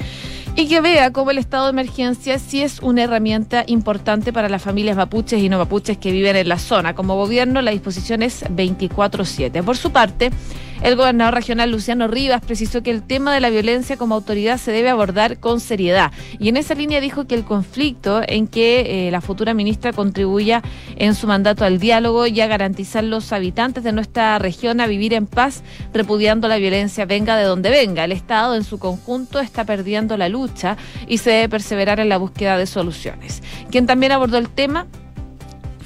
y 0.58 0.68
que 0.68 0.82
vea 0.82 1.14
cómo 1.14 1.30
el 1.30 1.38
estado 1.38 1.66
de 1.66 1.70
emergencia 1.70 2.40
sí 2.40 2.64
es 2.64 2.80
una 2.82 3.04
herramienta 3.04 3.64
importante 3.68 4.34
para 4.34 4.50
las 4.50 4.64
familias 4.64 4.98
mapuches 4.98 5.40
y 5.42 5.50
no 5.50 5.60
mapuches 5.60 6.00
que 6.00 6.12
viven 6.12 6.36
en 6.36 6.50
la 6.50 6.58
zona. 6.58 6.96
Como 6.96 7.16
gobierno, 7.16 7.62
la 7.62 7.70
disposición 7.70 8.24
es 8.24 8.44
24-7. 8.44 9.64
Por 9.64 9.78
su 9.78 9.92
parte, 9.92 10.32
el 10.82 10.96
gobernador 10.96 11.34
regional 11.34 11.72
Luciano 11.72 12.08
Rivas 12.08 12.42
precisó 12.46 12.84
que 12.84 12.92
el 12.92 13.04
tema 13.04 13.34
de 13.34 13.40
la 13.40 13.50
violencia 13.50 13.98
como 13.98 14.16
autoridad 14.16 14.58
se 14.58 14.72
debe 14.72 14.90
abordar 14.90 15.40
con 15.40 15.60
seriedad. 15.60 16.12
Y 16.40 16.50
en 16.50 16.58
esa 16.58 16.76
línea 16.76 17.02
dijo 17.02 17.26
que 17.26 17.36
el 17.36 17.44
conflicto 17.44 18.22
en 18.28 18.48
que 18.48 19.08
eh, 19.08 19.12
la 19.12 19.22
futura 19.22 19.54
ministra 19.54 19.94
contribuya 19.94 20.62
en 20.96 21.16
su 21.16 21.28
mandato 21.28 21.66
al 21.66 21.80
diálogo 21.80 22.28
y 22.28 22.40
a 22.42 22.48
garantizar 22.48 23.04
los 23.04 23.32
habitantes 23.34 23.84
de 23.84 23.92
nuestra 23.92 24.40
región 24.40 24.82
a 24.82 24.88
vivir 24.88 25.14
en 25.14 25.28
paz, 25.28 25.64
repudiando 25.94 26.48
la 26.48 26.58
violencia 26.58 27.06
venga 27.06 27.38
de 27.38 27.44
donde 27.44 27.70
venga. 27.70 28.04
El 28.04 28.12
Estado 28.12 28.56
en 28.56 28.64
su 28.64 28.80
conjunto 28.80 29.40
está 29.40 29.66
perdiendo 29.66 30.18
la 30.18 30.30
lucha 30.30 30.78
y 31.08 31.18
se 31.18 31.32
debe 31.32 31.50
perseverar 31.50 32.00
en 32.00 32.10
la 32.10 32.18
búsqueda 32.18 32.58
de 32.58 32.66
soluciones. 32.66 33.42
Quien 33.72 33.86
también 33.86 34.12
abordó 34.12 34.38
el 34.38 34.50
tema 34.50 34.88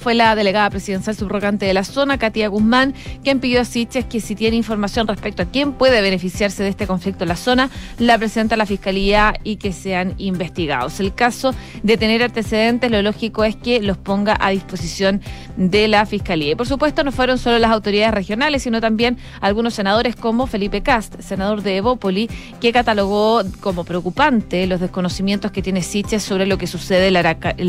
fue 0.01 0.15
la 0.15 0.35
delegada 0.35 0.67
presidencial 0.71 1.15
subrogante 1.15 1.67
de 1.67 1.75
la 1.75 1.83
zona, 1.83 2.17
Katia 2.17 2.47
Guzmán, 2.47 2.95
quien 3.23 3.39
pidió 3.39 3.61
a 3.61 3.65
Siches 3.65 4.03
que 4.05 4.19
si 4.19 4.33
tiene 4.33 4.57
información 4.57 5.07
respecto 5.07 5.43
a 5.43 5.45
quién 5.45 5.73
puede 5.73 6.01
beneficiarse 6.01 6.63
de 6.63 6.69
este 6.69 6.87
conflicto 6.87 7.23
en 7.23 7.29
la 7.29 7.35
zona, 7.35 7.69
la 7.99 8.17
presenta 8.17 8.55
a 8.55 8.57
la 8.57 8.65
Fiscalía 8.65 9.35
y 9.43 9.57
que 9.57 9.71
sean 9.73 10.15
investigados. 10.17 10.99
El 10.99 11.13
caso 11.13 11.53
de 11.83 11.97
tener 11.97 12.23
antecedentes, 12.23 12.89
lo 12.89 13.03
lógico 13.03 13.43
es 13.43 13.55
que 13.55 13.79
los 13.79 13.95
ponga 13.97 14.35
a 14.39 14.49
disposición 14.49 15.21
de 15.55 15.87
la 15.87 16.07
Fiscalía. 16.07 16.53
Y 16.53 16.55
por 16.55 16.67
supuesto, 16.67 17.03
no 17.03 17.11
fueron 17.11 17.37
solo 17.37 17.59
las 17.59 17.69
autoridades 17.69 18.15
regionales, 18.15 18.63
sino 18.63 18.81
también 18.81 19.19
algunos 19.39 19.75
senadores 19.75 20.15
como 20.15 20.47
Felipe 20.47 20.81
Cast, 20.81 21.21
senador 21.21 21.61
de 21.61 21.77
Evópoli, 21.77 22.27
que 22.59 22.71
catalogó 22.71 23.43
como 23.59 23.83
preocupante 23.83 24.65
los 24.65 24.79
desconocimientos 24.79 25.51
que 25.51 25.61
tiene 25.61 25.83
Siches 25.83 26.23
sobre 26.23 26.47
lo 26.47 26.57
que 26.57 26.65
sucede 26.65 27.07
en 27.09 27.13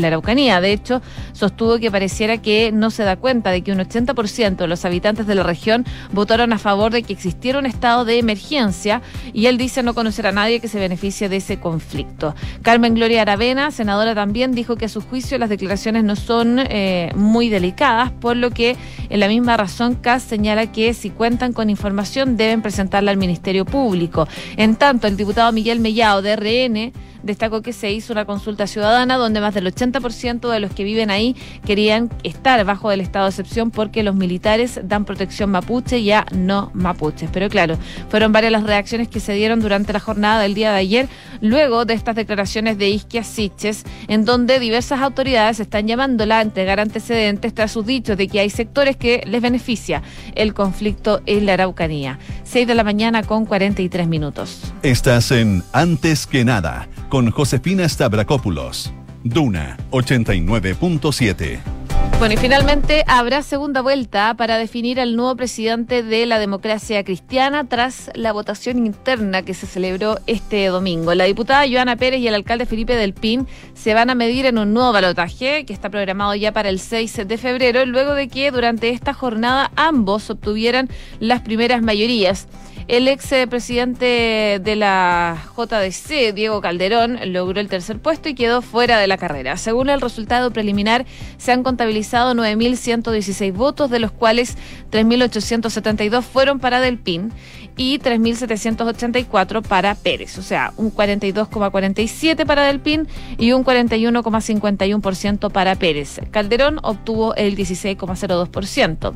la, 0.01 0.07
Araucanía. 0.07 0.61
De 0.61 0.73
hecho, 0.73 0.99
sostuvo 1.33 1.77
que 1.77 1.91
parecía 1.91 2.22
que 2.41 2.71
no 2.71 2.89
se 2.89 3.03
da 3.03 3.15
cuenta 3.15 3.51
de 3.51 3.61
que 3.61 3.71
un 3.71 3.79
80% 3.79 4.55
de 4.55 4.67
los 4.67 4.85
habitantes 4.85 5.27
de 5.27 5.35
la 5.35 5.43
región 5.43 5.85
votaron 6.11 6.53
a 6.53 6.57
favor 6.57 6.91
de 6.91 7.03
que 7.03 7.13
existiera 7.13 7.59
un 7.59 7.65
estado 7.65 8.05
de 8.05 8.17
emergencia 8.17 9.01
y 9.33 9.47
él 9.47 9.57
dice 9.57 9.83
no 9.83 9.93
conocer 9.93 10.27
a 10.27 10.31
nadie 10.31 10.59
que 10.59 10.67
se 10.67 10.79
beneficie 10.79 11.29
de 11.29 11.37
ese 11.37 11.59
conflicto. 11.59 12.35
Carmen 12.61 12.95
Gloria 12.95 13.21
Aravena, 13.21 13.71
senadora 13.71 14.15
también, 14.15 14.53
dijo 14.53 14.75
que 14.75 14.85
a 14.85 14.89
su 14.89 15.01
juicio 15.01 15.37
las 15.37 15.49
declaraciones 15.49 16.03
no 16.03 16.15
son 16.15 16.59
eh, 16.59 17.11
muy 17.15 17.49
delicadas, 17.49 18.11
por 18.11 18.37
lo 18.37 18.51
que 18.51 18.75
en 19.09 19.19
la 19.19 19.27
misma 19.27 19.57
razón 19.57 19.95
CAS 19.95 20.23
señala 20.23 20.71
que 20.71 20.93
si 20.93 21.09
cuentan 21.09 21.53
con 21.53 21.69
información 21.69 22.37
deben 22.37 22.61
presentarla 22.61 23.11
al 23.11 23.17
Ministerio 23.17 23.65
Público. 23.65 24.27
En 24.57 24.75
tanto, 24.75 25.07
el 25.07 25.17
diputado 25.17 25.51
Miguel 25.51 25.79
Mellao 25.79 26.21
de 26.21 26.35
RN 26.35 26.93
destacó 27.23 27.61
que 27.61 27.73
se 27.73 27.91
hizo 27.91 28.13
una 28.13 28.25
consulta 28.25 28.67
ciudadana 28.67 29.17
donde 29.17 29.41
más 29.41 29.53
del 29.53 29.65
80% 29.73 30.49
de 30.49 30.59
los 30.59 30.71
que 30.73 30.83
viven 30.83 31.09
ahí 31.09 31.35
querían 31.65 32.09
estar 32.23 32.63
bajo 32.65 32.91
el 32.91 33.01
estado 33.01 33.25
de 33.25 33.29
excepción 33.29 33.71
porque 33.71 34.03
los 34.03 34.15
militares 34.15 34.79
dan 34.83 35.05
protección 35.05 35.51
mapuche 35.51 35.99
y 35.99 36.11
a 36.11 36.25
no 36.31 36.71
mapuches. 36.73 37.29
Pero 37.31 37.49
claro, 37.49 37.77
fueron 38.09 38.31
varias 38.31 38.51
las 38.51 38.63
reacciones 38.63 39.07
que 39.07 39.19
se 39.19 39.33
dieron 39.33 39.59
durante 39.59 39.93
la 39.93 39.99
jornada 39.99 40.41
del 40.41 40.53
día 40.53 40.71
de 40.71 40.77
ayer, 40.77 41.09
luego 41.41 41.85
de 41.85 41.93
estas 41.93 42.15
declaraciones 42.15 42.77
de 42.77 42.89
Isquia 42.89 43.23
Siches, 43.23 43.83
en 44.07 44.25
donde 44.25 44.59
diversas 44.59 45.01
autoridades 45.01 45.59
están 45.59 45.87
llamándola 45.87 46.39
a 46.39 46.41
entregar 46.41 46.79
antecedentes 46.79 47.53
tras 47.53 47.71
sus 47.71 47.85
dichos 47.85 48.17
de 48.17 48.27
que 48.27 48.39
hay 48.39 48.49
sectores 48.49 48.95
que 48.97 49.23
les 49.25 49.41
beneficia 49.41 50.01
el 50.35 50.53
conflicto 50.53 51.21
en 51.25 51.45
la 51.45 51.53
Araucanía. 51.53 52.19
6 52.43 52.67
de 52.67 52.75
la 52.75 52.83
mañana 52.83 53.23
con 53.23 53.45
43 53.45 54.07
minutos. 54.07 54.73
Estás 54.83 55.31
en 55.31 55.63
Antes 55.71 56.27
que 56.27 56.45
nada 56.45 56.87
con 57.09 57.31
Josefina 57.31 57.87
Stavrakopoulos. 57.87 58.93
Duna 59.23 59.77
89.7. 59.91 61.82
Bueno, 62.19 62.35
y 62.35 62.37
finalmente 62.37 63.03
habrá 63.07 63.41
segunda 63.41 63.81
vuelta 63.81 64.33
para 64.35 64.57
definir 64.57 65.01
al 65.01 65.17
nuevo 65.17 65.35
presidente 65.35 66.03
de 66.03 66.25
la 66.25 66.39
democracia 66.39 67.03
cristiana 67.03 67.67
tras 67.67 68.11
la 68.13 68.31
votación 68.31 68.85
interna 68.85 69.41
que 69.41 69.53
se 69.53 69.67
celebró 69.67 70.17
este 70.25 70.67
domingo. 70.67 71.13
La 71.15 71.25
diputada 71.25 71.67
Joana 71.69 71.97
Pérez 71.97 72.21
y 72.21 72.27
el 72.29 72.35
alcalde 72.35 72.65
Felipe 72.65 72.95
del 72.95 73.13
Pin 73.13 73.45
se 73.73 73.93
van 73.93 74.09
a 74.09 74.15
medir 74.15 74.45
en 74.45 74.57
un 74.57 74.73
nuevo 74.73 74.93
balotaje 74.93 75.65
que 75.65 75.73
está 75.73 75.89
programado 75.89 76.33
ya 76.35 76.53
para 76.53 76.69
el 76.69 76.79
6 76.79 77.27
de 77.27 77.37
febrero, 77.37 77.85
luego 77.85 78.13
de 78.13 78.29
que 78.29 78.51
durante 78.51 78.89
esta 78.89 79.13
jornada 79.13 79.71
ambos 79.75 80.29
obtuvieran 80.29 80.87
las 81.19 81.41
primeras 81.41 81.81
mayorías. 81.81 82.47
El 82.87 83.07
ex 83.07 83.33
presidente 83.49 84.59
de 84.61 84.75
la 84.75 85.41
JDC, 85.55 86.33
Diego 86.33 86.59
Calderón, 86.59 87.17
logró 87.31 87.61
el 87.61 87.69
tercer 87.69 87.99
puesto 87.99 88.27
y 88.27 88.35
quedó 88.35 88.61
fuera 88.61 88.99
de 88.99 89.07
la 89.07 89.17
carrera. 89.17 89.55
Según 89.55 89.89
el 89.89 90.01
resultado 90.01 90.51
preliminar, 90.51 91.05
se 91.37 91.53
han 91.53 91.63
contabilizado 91.63 92.33
9.116 92.33 93.53
votos, 93.53 93.89
de 93.89 93.99
los 93.99 94.11
cuales 94.11 94.57
3.872 94.91 96.23
fueron 96.23 96.59
para 96.59 96.81
Del 96.81 96.97
Pin 96.97 97.31
y 97.77 97.99
3.784 97.99 99.61
para 99.63 99.95
Pérez, 99.95 100.37
o 100.37 100.43
sea, 100.43 100.73
un 100.77 100.93
42,47 100.93 102.45
para 102.45 102.65
Del 102.65 102.79
Pin 102.79 103.07
y 103.37 103.53
un 103.53 103.63
41,51% 103.63 105.51
para 105.51 105.75
Pérez. 105.75 106.19
Calderón 106.31 106.79
obtuvo 106.83 107.33
el 107.35 107.55
16,02%. 107.55 109.15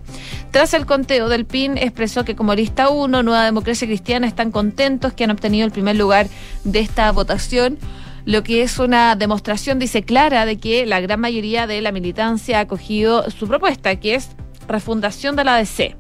Tras 0.52 0.74
el 0.74 0.86
conteo, 0.86 1.30
Del 1.30 1.46
Pin 1.46 1.78
expresó 1.78 2.26
que 2.26 2.36
como 2.36 2.56
lista 2.56 2.90
1, 2.90 3.22
Nueva 3.22 3.44
Democracia 3.44 3.57
Cristiana 3.64 4.28
están 4.28 4.52
contentos 4.52 5.14
que 5.14 5.24
han 5.24 5.32
obtenido 5.32 5.66
el 5.66 5.72
primer 5.72 5.96
lugar 5.96 6.28
de 6.64 6.80
esta 6.80 7.12
votación 7.12 7.78
lo 8.26 8.44
que 8.44 8.62
es 8.62 8.78
una 8.78 9.16
demostración, 9.16 9.80
dice 9.80 10.04
clara, 10.04 10.46
de 10.46 10.58
que 10.58 10.86
la 10.86 11.00
gran 11.00 11.22
mayoría 11.22 11.66
de 11.66 11.80
la 11.80 11.94
militancia 11.94 12.58
ha 12.58 12.62
acogido 12.62 13.30
su 13.32 13.48
propuesta, 13.48 13.96
que 13.96 14.16
es 14.16 14.32
refundación 14.68 15.38
de 15.38 15.46
la 15.46 15.56
ADC 15.56 15.96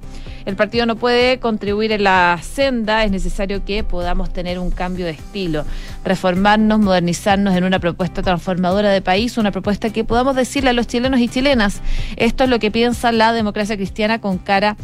el 0.47 0.55
partido 0.55 0.85
no 0.85 0.95
puede 0.95 1.41
contribuir 1.41 1.91
en 1.91 2.05
la 2.05 2.39
senda, 2.41 3.03
es 3.03 3.11
necesario 3.11 3.65
que 3.65 3.83
podamos 3.83 4.31
tener 4.31 4.59
un 4.59 4.71
cambio 4.71 5.05
de 5.05 5.11
estilo, 5.11 5.65
reformarnos, 6.05 6.79
modernizarnos 6.79 7.53
en 7.53 7.65
una 7.65 7.79
propuesta 7.79 8.21
transformadora 8.21 8.89
de 8.89 9.01
país, 9.01 9.37
una 9.37 9.51
propuesta 9.51 9.89
que 9.89 10.05
podamos 10.05 10.37
decirle 10.37 10.69
a 10.69 10.73
los 10.73 10.87
chilenos 10.87 11.19
y 11.19 11.27
chilenas, 11.27 11.81
esto 12.15 12.45
es 12.45 12.49
lo 12.49 12.59
que 12.59 12.71
piensa 12.71 13.11
la 13.11 13.33
democracia 13.33 13.75
cristiana 13.75 14.21
con 14.21 14.37
cara 14.37 14.77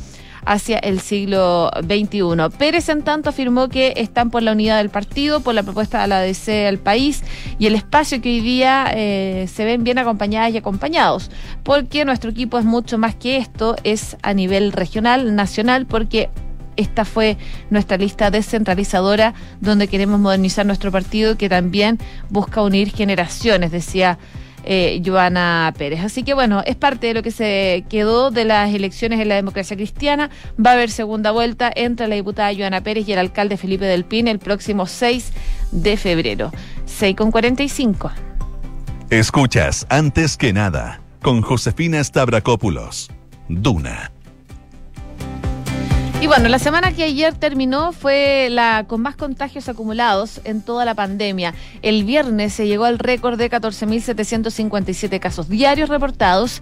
hacia 0.45 0.77
el 0.79 1.00
siglo 1.00 1.71
XXI. 1.81 2.55
Pérez, 2.57 2.89
en 2.89 3.03
tanto, 3.03 3.29
afirmó 3.29 3.69
que 3.69 3.93
están 3.97 4.29
por 4.29 4.43
la 4.43 4.53
unidad 4.53 4.77
del 4.77 4.89
partido, 4.89 5.39
por 5.39 5.55
la 5.55 5.63
propuesta 5.63 6.01
de 6.01 6.07
la 6.07 6.19
DC 6.19 6.67
al 6.67 6.79
país 6.79 7.23
y 7.59 7.67
el 7.67 7.75
espacio 7.75 8.21
que 8.21 8.29
hoy 8.29 8.41
día 8.41 8.91
eh, 8.93 9.47
se 9.51 9.65
ven 9.65 9.83
bien 9.83 9.97
acompañadas 9.97 10.53
y 10.53 10.57
acompañados, 10.57 11.31
porque 11.63 12.05
nuestro 12.05 12.31
equipo 12.31 12.57
es 12.57 12.65
mucho 12.65 12.97
más 12.97 13.15
que 13.15 13.38
esto, 13.38 13.75
es 13.83 14.17
a 14.21 14.33
nivel 14.33 14.71
regional, 14.71 15.35
nacional, 15.35 15.85
porque 15.85 16.29
esta 16.75 17.05
fue 17.05 17.38
nuestra 17.69 17.97
lista 17.97 18.31
descentralizadora 18.31 19.33
donde 19.62 19.88
queremos 19.88 20.19
modernizar 20.19 20.65
nuestro 20.65 20.91
partido 20.91 21.38
que 21.38 21.50
también 21.50 22.00
busca 22.29 22.62
unir 22.62 22.91
generaciones, 22.91 23.71
decía 23.71 24.17
eh, 24.63 25.01
Joana 25.05 25.74
Pérez. 25.77 26.01
Así 26.01 26.24
que 26.24 26.34
bueno, 26.34 26.62
es 26.65 26.75
parte 26.75 27.08
de 27.08 27.13
lo 27.13 27.24
que 27.24 27.32
se 27.32 27.86
quedó 27.89 28.32
de 28.32 28.46
las 28.46 28.74
elecciones 28.74 29.20
en 29.20 29.29
la 29.29 29.36
democracia 29.36 29.75
cristiana. 29.75 30.29
Va 30.63 30.72
a 30.72 30.74
haber 30.74 30.89
segunda 30.89 31.32
vuelta 31.32 31.72
entre 31.75 32.08
la 32.08 32.15
diputada 32.15 32.53
Joana 32.55 32.82
Pérez 32.82 33.08
y 33.08 33.13
el 33.13 33.20
alcalde 33.20 33.58
Felipe 33.58 33.86
del 33.86 34.05
Pin 34.05 34.27
el 34.27 34.39
próximo 34.39 34.86
6 34.86 35.32
de 35.72 35.98
febrero. 35.98 36.51
6 36.86 37.15
con 37.15 37.32
45. 37.32 38.12
Escuchas 39.10 39.86
antes 39.89 40.38
que 40.38 40.53
nada 40.53 41.01
con 41.22 41.41
Josefina 41.41 42.03
Stavrakopoulos. 42.03 43.10
Duna 43.50 44.12
y 46.23 46.27
bueno, 46.27 46.47
la 46.47 46.57
semana 46.57 46.93
que 46.93 47.03
ayer 47.03 47.33
terminó 47.33 47.91
fue 47.91 48.47
la 48.49 48.85
con 48.87 49.01
más 49.01 49.17
contagios 49.17 49.67
acumulados 49.67 50.39
en 50.45 50.61
toda 50.61 50.85
la 50.85 50.95
pandemia. 50.95 51.53
El 51.81 52.05
viernes 52.05 52.53
se 52.53 52.65
llegó 52.65 52.85
al 52.85 52.97
récord 52.97 53.37
de 53.37 53.51
14.757 53.51 55.19
casos 55.19 55.49
diarios 55.49 55.89
reportados 55.89 56.61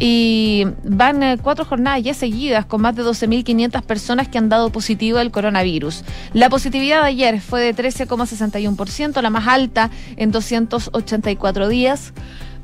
y 0.00 0.66
van 0.82 1.22
eh, 1.22 1.38
cuatro 1.40 1.64
jornadas 1.64 2.02
ya 2.02 2.14
seguidas 2.14 2.66
con 2.66 2.80
más 2.80 2.96
de 2.96 3.04
12.500 3.04 3.80
personas 3.82 4.26
que 4.26 4.38
han 4.38 4.48
dado 4.48 4.70
positivo 4.70 5.18
al 5.18 5.30
coronavirus. 5.30 6.02
La 6.32 6.50
positividad 6.50 7.02
de 7.02 7.06
ayer 7.06 7.40
fue 7.40 7.60
de 7.60 7.76
13,61%, 7.76 9.22
la 9.22 9.30
más 9.30 9.46
alta 9.46 9.88
en 10.16 10.32
284 10.32 11.68
días 11.68 12.12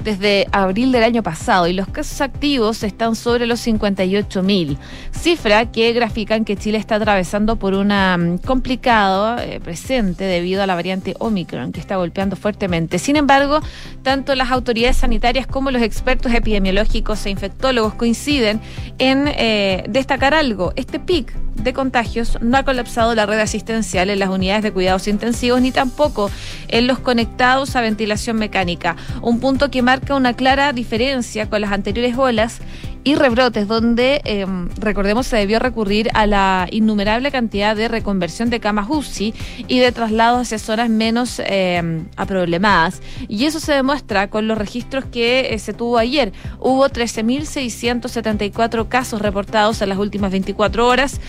desde 0.04 0.46
abril 0.52 0.92
del 0.92 1.04
año 1.04 1.22
pasado 1.22 1.66
y 1.68 1.72
los 1.72 1.88
casos 1.88 2.20
activos 2.20 2.82
están 2.82 3.14
sobre 3.14 3.46
los 3.46 3.60
58 3.60 4.42
mil, 4.42 4.78
cifra 5.12 5.70
que 5.70 5.92
grafican 5.92 6.44
que 6.44 6.56
Chile 6.56 6.78
está 6.78 6.96
atravesando 6.96 7.56
por 7.56 7.74
una 7.74 8.16
mm, 8.16 8.38
complicado 8.38 9.38
eh, 9.38 9.60
presente 9.60 10.24
debido 10.24 10.62
a 10.62 10.66
la 10.66 10.74
variante 10.74 11.14
Omicron 11.18 11.72
que 11.72 11.80
está 11.80 11.96
golpeando 11.96 12.36
fuertemente. 12.36 12.98
Sin 12.98 13.16
embargo, 13.16 13.60
tanto 14.02 14.34
las 14.34 14.50
autoridades 14.50 14.96
sanitarias 14.96 15.46
como 15.46 15.70
los 15.70 15.82
expertos 15.82 16.32
epidemiológicos 16.32 17.24
e 17.26 17.30
infectólogos 17.30 17.94
coinciden 17.94 18.60
en 18.98 19.28
eh, 19.28 19.84
destacar 19.88 20.34
algo. 20.34 20.72
Este 20.76 20.98
pic 20.98 21.32
de 21.62 21.72
contagios, 21.72 22.38
no 22.40 22.56
ha 22.56 22.64
colapsado 22.64 23.14
la 23.14 23.26
red 23.26 23.38
asistencial 23.38 24.10
en 24.10 24.18
las 24.18 24.28
unidades 24.28 24.62
de 24.62 24.72
cuidados 24.72 25.08
intensivos 25.08 25.60
ni 25.60 25.72
tampoco 25.72 26.30
en 26.68 26.86
los 26.86 26.98
conectados 26.98 27.76
a 27.76 27.80
ventilación 27.80 28.36
mecánica, 28.36 28.96
un 29.20 29.40
punto 29.40 29.70
que 29.70 29.82
marca 29.82 30.14
una 30.14 30.34
clara 30.34 30.72
diferencia 30.72 31.48
con 31.48 31.60
las 31.60 31.72
anteriores 31.72 32.16
olas 32.16 32.60
y 33.04 33.16
rebrotes, 33.16 33.68
donde, 33.68 34.20
eh, 34.24 34.46
recordemos, 34.78 35.26
se 35.26 35.36
debió 35.36 35.58
recurrir 35.58 36.08
a 36.14 36.26
la 36.26 36.66
innumerable 36.70 37.30
cantidad 37.30 37.74
de 37.74 37.88
reconversión 37.88 38.50
de 38.50 38.60
camas 38.60 38.86
UCI 38.88 39.34
y 39.68 39.78
de 39.78 39.92
traslados 39.92 40.42
hacia 40.42 40.58
zonas 40.58 40.88
menos 40.88 41.40
eh, 41.44 42.02
aproblemadas. 42.16 43.02
Y 43.28 43.46
eso 43.46 43.60
se 43.60 43.72
demuestra 43.72 44.30
con 44.30 44.48
los 44.48 44.58
registros 44.58 45.04
que 45.04 45.54
eh, 45.54 45.58
se 45.58 45.72
tuvo 45.72 45.98
ayer. 45.98 46.32
Hubo 46.60 46.88
13.674 46.88 48.88
casos 48.88 49.20
reportados 49.20 49.82
en 49.82 49.88
las 49.88 49.98
últimas 49.98 50.30
24 50.30 50.86
horas, 50.86 51.20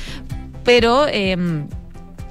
pero... 0.64 1.08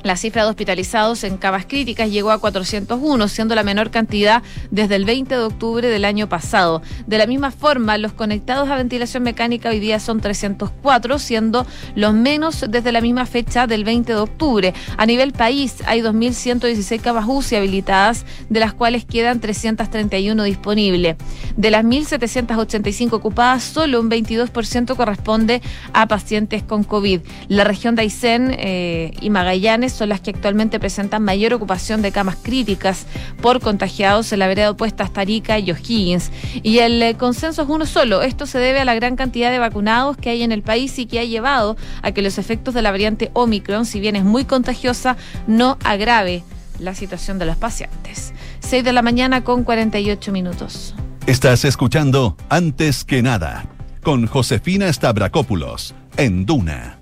La 0.02 0.16
cifra 0.16 0.42
de 0.42 0.50
hospitalizados 0.50 1.22
en 1.22 1.36
camas 1.36 1.66
críticas 1.66 2.10
llegó 2.10 2.32
a 2.32 2.38
401, 2.38 3.28
siendo 3.28 3.54
la 3.54 3.62
menor 3.62 3.90
cantidad 3.90 4.42
desde 4.70 4.96
el 4.96 5.04
20 5.04 5.34
de 5.34 5.42
octubre 5.42 5.88
del 5.88 6.04
año 6.04 6.28
pasado. 6.28 6.82
De 7.06 7.18
la 7.18 7.26
misma 7.26 7.52
forma, 7.52 7.96
los 7.98 8.12
conectados 8.12 8.68
a 8.68 8.76
ventilación 8.76 9.22
mecánica 9.22 9.68
hoy 9.68 9.78
día 9.78 10.00
son 10.00 10.20
304, 10.20 11.18
siendo 11.18 11.66
los 11.94 12.14
menos 12.14 12.64
desde 12.68 12.90
la 12.90 13.00
misma 13.00 13.26
fecha 13.26 13.66
del 13.66 13.84
20 13.84 14.12
de 14.12 14.18
octubre. 14.18 14.74
A 14.96 15.06
nivel 15.06 15.32
país 15.32 15.76
hay 15.86 16.00
2.116 16.00 17.00
camas 17.00 17.26
UCI 17.28 17.56
habilitadas, 17.56 18.26
de 18.48 18.60
las 18.60 18.72
cuales 18.72 19.04
quedan 19.04 19.40
331 19.40 20.42
disponibles. 20.42 21.16
De 21.56 21.70
las 21.70 21.84
1.785 21.84 23.12
ocupadas, 23.12 23.62
solo 23.62 24.00
un 24.00 24.10
22% 24.10 24.96
corresponde 24.96 25.62
a 25.92 26.08
pacientes 26.08 26.64
con 26.64 26.82
COVID. 26.82 27.20
La 27.48 27.62
región 27.64 27.94
de 27.94 28.02
Aysén 28.02 28.56
eh, 28.58 29.12
y 29.20 29.30
Magallanes 29.30 29.91
son 29.92 30.08
las 30.08 30.20
que 30.20 30.30
actualmente 30.30 30.80
presentan 30.80 31.22
mayor 31.22 31.54
ocupación 31.54 32.02
de 32.02 32.12
camas 32.12 32.36
críticas 32.42 33.06
por 33.40 33.60
contagiados 33.60 34.32
en 34.32 34.38
la 34.38 34.48
vereda 34.48 34.70
opuesta 34.70 35.04
hasta 35.04 35.20
Arica 35.20 35.58
y 35.58 35.70
O'Higgins. 35.70 36.30
Y 36.62 36.78
el 36.78 37.02
eh, 37.02 37.14
consenso 37.14 37.62
es 37.62 37.68
uno 37.68 37.86
solo. 37.86 38.22
Esto 38.22 38.46
se 38.46 38.58
debe 38.58 38.80
a 38.80 38.84
la 38.84 38.94
gran 38.94 39.16
cantidad 39.16 39.50
de 39.50 39.58
vacunados 39.58 40.16
que 40.16 40.30
hay 40.30 40.42
en 40.42 40.52
el 40.52 40.62
país 40.62 40.98
y 40.98 41.06
que 41.06 41.20
ha 41.20 41.24
llevado 41.24 41.76
a 42.02 42.12
que 42.12 42.22
los 42.22 42.38
efectos 42.38 42.74
de 42.74 42.82
la 42.82 42.90
variante 42.90 43.30
Omicron, 43.34 43.86
si 43.86 44.00
bien 44.00 44.16
es 44.16 44.24
muy 44.24 44.44
contagiosa, 44.44 45.16
no 45.46 45.78
agrave 45.84 46.42
la 46.78 46.94
situación 46.94 47.38
de 47.38 47.46
los 47.46 47.56
pacientes. 47.56 48.32
6 48.60 48.84
de 48.84 48.92
la 48.92 49.02
mañana 49.02 49.44
con 49.44 49.64
48 49.64 50.32
minutos. 50.32 50.94
Estás 51.26 51.64
escuchando 51.64 52.36
Antes 52.48 53.04
que 53.04 53.22
nada 53.22 53.64
con 54.02 54.26
Josefina 54.26 54.92
Stavrakopoulos 54.92 55.94
en 56.16 56.44
Duna. 56.44 57.01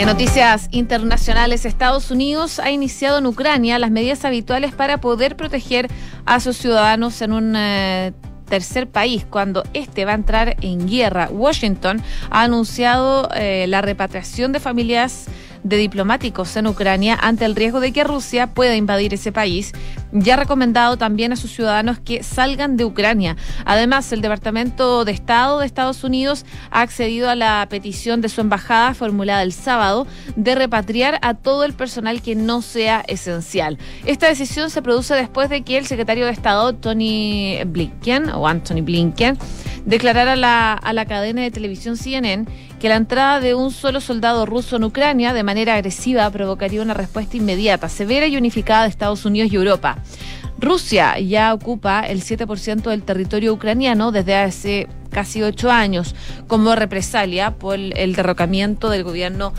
En 0.00 0.06
noticias 0.06 0.68
internacionales, 0.70 1.66
Estados 1.66 2.10
Unidos 2.10 2.58
ha 2.58 2.70
iniciado 2.70 3.18
en 3.18 3.26
Ucrania 3.26 3.78
las 3.78 3.90
medidas 3.90 4.24
habituales 4.24 4.72
para 4.72 4.98
poder 4.98 5.36
proteger 5.36 5.88
a 6.24 6.40
sus 6.40 6.56
ciudadanos 6.56 7.20
en 7.20 7.34
un 7.34 7.54
eh, 7.54 8.14
tercer 8.48 8.88
país 8.88 9.26
cuando 9.28 9.62
este 9.74 10.06
va 10.06 10.12
a 10.12 10.14
entrar 10.14 10.56
en 10.62 10.88
guerra. 10.88 11.28
Washington 11.30 12.02
ha 12.30 12.44
anunciado 12.44 13.28
eh, 13.34 13.66
la 13.68 13.82
repatriación 13.82 14.52
de 14.52 14.60
familias 14.60 15.26
de 15.62 15.76
diplomáticos 15.76 16.56
en 16.56 16.66
Ucrania 16.66 17.18
ante 17.20 17.44
el 17.44 17.56
riesgo 17.56 17.80
de 17.80 17.92
que 17.92 18.04
Rusia 18.04 18.48
pueda 18.48 18.76
invadir 18.76 19.14
ese 19.14 19.32
país. 19.32 19.72
Ya 20.12 20.34
ha 20.34 20.36
recomendado 20.36 20.96
también 20.96 21.32
a 21.32 21.36
sus 21.36 21.52
ciudadanos 21.52 21.98
que 21.98 22.22
salgan 22.22 22.76
de 22.76 22.84
Ucrania. 22.84 23.36
Además, 23.64 24.12
el 24.12 24.20
Departamento 24.20 25.04
de 25.04 25.12
Estado 25.12 25.60
de 25.60 25.66
Estados 25.66 26.02
Unidos 26.02 26.44
ha 26.70 26.80
accedido 26.80 27.30
a 27.30 27.36
la 27.36 27.66
petición 27.70 28.20
de 28.20 28.28
su 28.28 28.40
embajada 28.40 28.94
formulada 28.94 29.42
el 29.42 29.52
sábado 29.52 30.06
de 30.36 30.54
repatriar 30.54 31.18
a 31.22 31.34
todo 31.34 31.64
el 31.64 31.74
personal 31.74 32.22
que 32.22 32.34
no 32.34 32.62
sea 32.62 33.04
esencial. 33.06 33.78
Esta 34.04 34.26
decisión 34.28 34.70
se 34.70 34.82
produce 34.82 35.14
después 35.14 35.48
de 35.48 35.62
que 35.62 35.78
el 35.78 35.86
secretario 35.86 36.26
de 36.26 36.32
Estado, 36.32 36.74
Tony 36.74 37.58
Blinken, 37.66 38.30
o 38.30 38.48
Anthony 38.48 38.82
Blinken, 38.82 39.38
declarara 39.84 40.36
la, 40.36 40.74
a 40.74 40.92
la 40.92 41.06
cadena 41.06 41.42
de 41.42 41.50
televisión 41.50 41.96
CNN 41.96 42.46
que 42.80 42.88
la 42.88 42.96
entrada 42.96 43.40
de 43.40 43.54
un 43.54 43.70
solo 43.70 44.00
soldado 44.00 44.46
ruso 44.46 44.76
en 44.76 44.84
Ucrania 44.84 45.34
de 45.34 45.42
manera 45.42 45.74
agresiva 45.74 46.28
provocaría 46.30 46.80
una 46.80 46.94
respuesta 46.94 47.36
inmediata, 47.36 47.90
severa 47.90 48.26
y 48.26 48.38
unificada 48.38 48.84
de 48.84 48.88
Estados 48.88 49.26
Unidos 49.26 49.52
y 49.52 49.56
Europa. 49.56 49.98
Rusia 50.58 51.18
ya 51.18 51.52
ocupa 51.52 52.00
el 52.00 52.22
7% 52.22 52.82
del 52.82 53.02
territorio 53.02 53.52
ucraniano 53.52 54.12
desde 54.12 54.34
hace 54.34 54.88
casi 55.10 55.42
ocho 55.42 55.70
años 55.70 56.14
como 56.46 56.74
represalia 56.74 57.52
por 57.52 57.78
el 57.78 58.14
derrocamiento 58.14 58.88
del 58.88 59.04
gobierno 59.04 59.52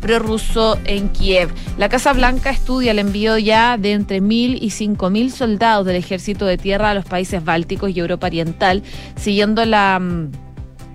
prorruso 0.00 0.78
en 0.84 1.08
Kiev. 1.08 1.50
La 1.78 1.88
Casa 1.88 2.12
Blanca 2.12 2.50
estudia 2.50 2.92
el 2.92 3.00
envío 3.00 3.38
ya 3.38 3.76
de 3.76 3.92
entre 3.92 4.20
mil 4.20 4.62
y 4.62 4.70
cinco 4.70 5.10
mil 5.10 5.32
soldados 5.32 5.84
del 5.84 5.96
ejército 5.96 6.46
de 6.46 6.58
tierra 6.58 6.90
a 6.90 6.94
los 6.94 7.04
países 7.04 7.44
bálticos 7.44 7.90
y 7.90 7.98
Europa 7.98 8.28
Oriental, 8.28 8.84
siguiendo 9.16 9.64
la 9.64 10.00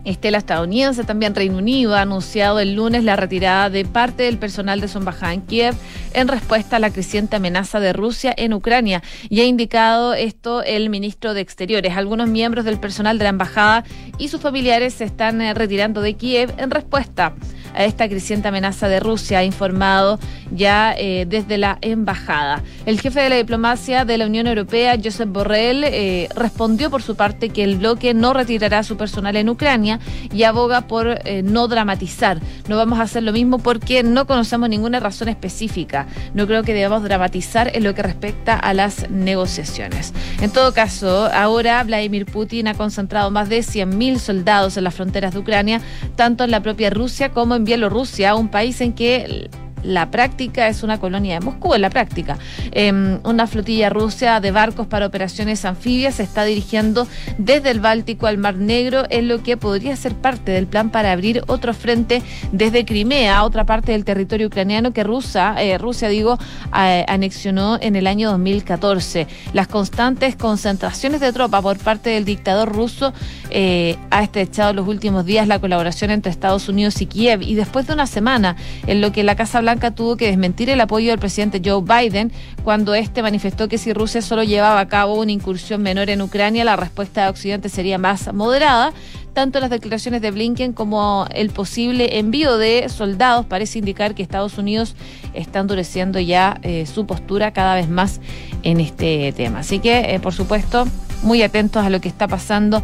Estela 0.05 0.37
estadounidense, 0.37 1.03
también 1.03 1.33
Reino 1.33 1.57
Unido, 1.57 1.95
ha 1.95 2.01
anunciado 2.01 2.59
el 2.59 2.75
lunes 2.75 3.03
la 3.03 3.15
retirada 3.15 3.69
de 3.69 3.85
parte 3.85 4.23
del 4.23 4.37
personal 4.37 4.81
de 4.81 4.87
su 4.87 4.97
embajada 4.97 5.33
en 5.33 5.41
Kiev 5.41 5.75
en 6.13 6.27
respuesta 6.27 6.75
a 6.75 6.79
la 6.79 6.91
creciente 6.91 7.37
amenaza 7.37 7.79
de 7.79 7.93
Rusia 7.93 8.33
en 8.35 8.53
Ucrania. 8.53 9.01
Y 9.29 9.39
ha 9.41 9.45
indicado 9.45 10.13
esto 10.13 10.61
el 10.61 10.89
ministro 10.89 11.33
de 11.33 11.41
Exteriores. 11.41 11.95
Algunos 11.95 12.27
miembros 12.29 12.65
del 12.65 12.79
personal 12.79 13.17
de 13.17 13.23
la 13.23 13.29
embajada 13.29 13.83
y 14.17 14.27
sus 14.27 14.41
familiares 14.41 14.93
se 14.93 15.05
están 15.05 15.41
eh, 15.41 15.53
retirando 15.53 16.01
de 16.01 16.15
Kiev 16.15 16.53
en 16.57 16.71
respuesta 16.71 17.33
esta 17.75 18.07
creciente 18.07 18.47
amenaza 18.47 18.87
de 18.87 18.99
Rusia, 18.99 19.39
ha 19.39 19.43
informado 19.43 20.19
ya 20.51 20.93
eh, 20.97 21.25
desde 21.27 21.57
la 21.57 21.77
embajada. 21.81 22.61
El 22.85 22.99
jefe 22.99 23.21
de 23.21 23.29
la 23.29 23.35
diplomacia 23.35 24.05
de 24.05 24.17
la 24.17 24.25
Unión 24.25 24.47
Europea, 24.47 24.97
Josep 25.01 25.29
Borrell, 25.29 25.83
eh, 25.83 26.29
respondió 26.35 26.89
por 26.89 27.01
su 27.01 27.15
parte 27.15 27.49
que 27.49 27.63
el 27.63 27.77
bloque 27.77 28.13
no 28.13 28.33
retirará 28.33 28.83
su 28.83 28.97
personal 28.97 29.35
en 29.35 29.49
Ucrania 29.49 29.99
y 30.31 30.43
aboga 30.43 30.81
por 30.81 31.19
eh, 31.25 31.41
no 31.43 31.67
dramatizar. 31.67 32.39
No 32.67 32.77
vamos 32.77 32.99
a 32.99 33.03
hacer 33.03 33.23
lo 33.23 33.33
mismo 33.33 33.59
porque 33.59 34.03
no 34.03 34.27
conocemos 34.27 34.69
ninguna 34.69 34.99
razón 34.99 35.29
específica. 35.29 36.07
No 36.33 36.47
creo 36.47 36.63
que 36.63 36.73
debamos 36.73 37.03
dramatizar 37.03 37.71
en 37.75 37.83
lo 37.83 37.93
que 37.95 38.03
respecta 38.03 38.55
a 38.55 38.73
las 38.73 39.09
negociaciones. 39.09 40.13
En 40.41 40.51
todo 40.51 40.73
caso, 40.73 41.29
ahora 41.33 41.83
Vladimir 41.83 42.25
Putin 42.25 42.67
ha 42.67 42.73
concentrado 42.73 43.31
más 43.31 43.49
de 43.49 43.59
100.000 43.59 44.17
soldados 44.17 44.77
en 44.77 44.83
las 44.83 44.95
fronteras 44.95 45.33
de 45.33 45.39
Ucrania, 45.39 45.81
tanto 46.15 46.43
en 46.43 46.51
la 46.51 46.61
propia 46.61 46.89
Rusia 46.89 47.29
como 47.29 47.55
en 47.55 47.62
Bielorrusia, 47.65 48.35
un 48.35 48.49
país 48.49 48.81
en 48.81 48.93
que 48.93 49.49
la 49.83 50.11
práctica 50.11 50.67
es 50.67 50.83
una 50.83 50.99
colonia 50.99 51.39
de 51.39 51.45
Moscú, 51.45 51.73
en 51.73 51.81
la 51.81 51.89
práctica. 51.89 52.37
Em, 52.71 53.19
una 53.23 53.47
flotilla 53.47 53.89
rusa 53.89 54.39
de 54.39 54.51
barcos 54.51 54.87
para 54.87 55.05
operaciones 55.05 55.65
anfibias 55.65 56.15
se 56.15 56.23
está 56.23 56.43
dirigiendo 56.43 57.07
desde 57.37 57.71
el 57.71 57.79
Báltico 57.79 58.27
al 58.27 58.37
Mar 58.37 58.55
Negro 58.55 59.03
en 59.09 59.27
lo 59.27 59.43
que 59.43 59.57
podría 59.57 59.95
ser 59.95 60.15
parte 60.15 60.51
del 60.51 60.67
plan 60.67 60.89
para 60.89 61.11
abrir 61.11 61.43
otro 61.47 61.73
frente 61.73 62.21
desde 62.51 62.85
Crimea, 62.85 63.43
otra 63.43 63.65
parte 63.65 63.91
del 63.91 64.05
territorio 64.05 64.47
ucraniano 64.47 64.93
que 64.93 65.03
Rusia, 65.03 65.55
eh, 65.59 65.77
Rusia 65.77 66.07
digo, 66.09 66.37
anexionó 66.71 67.77
en 67.81 67.95
el 67.95 68.07
año 68.07 68.29
2014. 68.31 69.27
Las 69.53 69.67
constantes 69.67 70.35
concentraciones 70.35 71.21
de 71.21 71.31
tropas 71.33 71.61
por 71.61 71.77
parte 71.77 72.11
del 72.11 72.25
dictador 72.25 72.71
ruso 72.71 73.13
eh, 73.49 73.97
ha 74.09 74.23
estrechado 74.23 74.73
los 74.73 74.87
últimos 74.87 75.25
días 75.25 75.47
la 75.47 75.59
colaboración 75.59 76.11
entre 76.11 76.31
Estados 76.31 76.69
Unidos 76.69 77.01
y 77.01 77.05
Kiev 77.05 77.41
y 77.41 77.55
después 77.55 77.87
de 77.87 77.93
una 77.93 78.07
semana 78.07 78.55
en 78.87 79.01
lo 79.01 79.11
que 79.11 79.23
la 79.23 79.35
Casa 79.35 79.61
Blanca 79.61 79.72
tuvo 79.79 80.17
que 80.17 80.27
desmentir 80.27 80.69
el 80.69 80.81
apoyo 80.81 81.09
del 81.09 81.19
presidente 81.19 81.61
Joe 81.63 81.81
Biden 81.81 82.31
cuando 82.63 82.93
este 82.93 83.21
manifestó 83.21 83.67
que 83.67 83.77
si 83.77 83.93
Rusia 83.93 84.21
solo 84.21 84.43
llevaba 84.43 84.79
a 84.79 84.87
cabo 84.87 85.15
una 85.15 85.31
incursión 85.31 85.81
menor 85.81 86.09
en 86.09 86.21
Ucrania, 86.21 86.63
la 86.63 86.75
respuesta 86.75 87.23
de 87.23 87.29
Occidente 87.29 87.69
sería 87.69 87.97
más 87.97 88.33
moderada. 88.33 88.93
Tanto 89.33 89.59
las 89.59 89.71
declaraciones 89.71 90.21
de 90.21 90.29
Blinken 90.29 90.73
como 90.73 91.25
el 91.33 91.49
posible 91.49 92.19
envío 92.19 92.57
de 92.57 92.87
soldados 92.87 93.47
parece 93.47 93.79
indicar 93.79 94.13
que 94.13 94.21
Estados 94.21 94.59
Unidos 94.59 94.95
está 95.33 95.59
endureciendo 95.59 96.19
ya 96.19 96.59
eh, 96.61 96.85
su 96.85 97.07
postura 97.07 97.51
cada 97.51 97.73
vez 97.73 97.89
más 97.89 98.21
en 98.61 98.79
este 98.79 99.33
tema. 99.33 99.59
Así 99.59 99.79
que, 99.79 100.13
eh, 100.13 100.19
por 100.19 100.33
supuesto, 100.33 100.85
muy 101.23 101.41
atentos 101.41 101.83
a 101.83 101.89
lo 101.89 101.99
que 102.01 102.09
está 102.09 102.27
pasando 102.27 102.83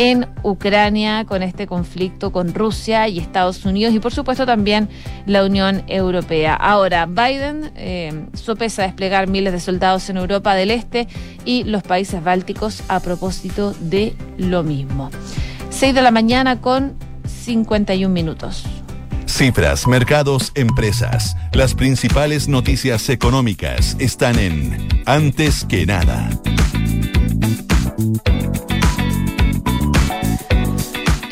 en 0.00 0.26
Ucrania 0.42 1.26
con 1.26 1.42
este 1.42 1.66
conflicto 1.66 2.32
con 2.32 2.54
Rusia 2.54 3.06
y 3.06 3.18
Estados 3.18 3.66
Unidos 3.66 3.92
y 3.94 4.00
por 4.00 4.14
supuesto 4.14 4.46
también 4.46 4.88
la 5.26 5.44
Unión 5.44 5.82
Europea. 5.88 6.54
Ahora, 6.54 7.04
Biden 7.04 7.70
eh, 7.76 8.24
sopesa 8.32 8.82
desplegar 8.82 9.28
miles 9.28 9.52
de 9.52 9.60
soldados 9.60 10.08
en 10.08 10.16
Europa 10.16 10.54
del 10.54 10.70
Este 10.70 11.06
y 11.44 11.64
los 11.64 11.82
países 11.82 12.24
bálticos 12.24 12.82
a 12.88 13.00
propósito 13.00 13.74
de 13.78 14.14
lo 14.38 14.62
mismo. 14.62 15.10
6 15.68 15.94
de 15.94 16.00
la 16.00 16.10
mañana 16.10 16.62
con 16.62 16.94
51 17.26 18.12
minutos. 18.12 18.64
Cifras, 19.26 19.86
mercados, 19.86 20.50
empresas. 20.54 21.36
Las 21.52 21.74
principales 21.74 22.48
noticias 22.48 23.10
económicas 23.10 23.96
están 24.00 24.38
en 24.38 24.88
Antes 25.04 25.64
que 25.64 25.84
nada. 25.84 26.30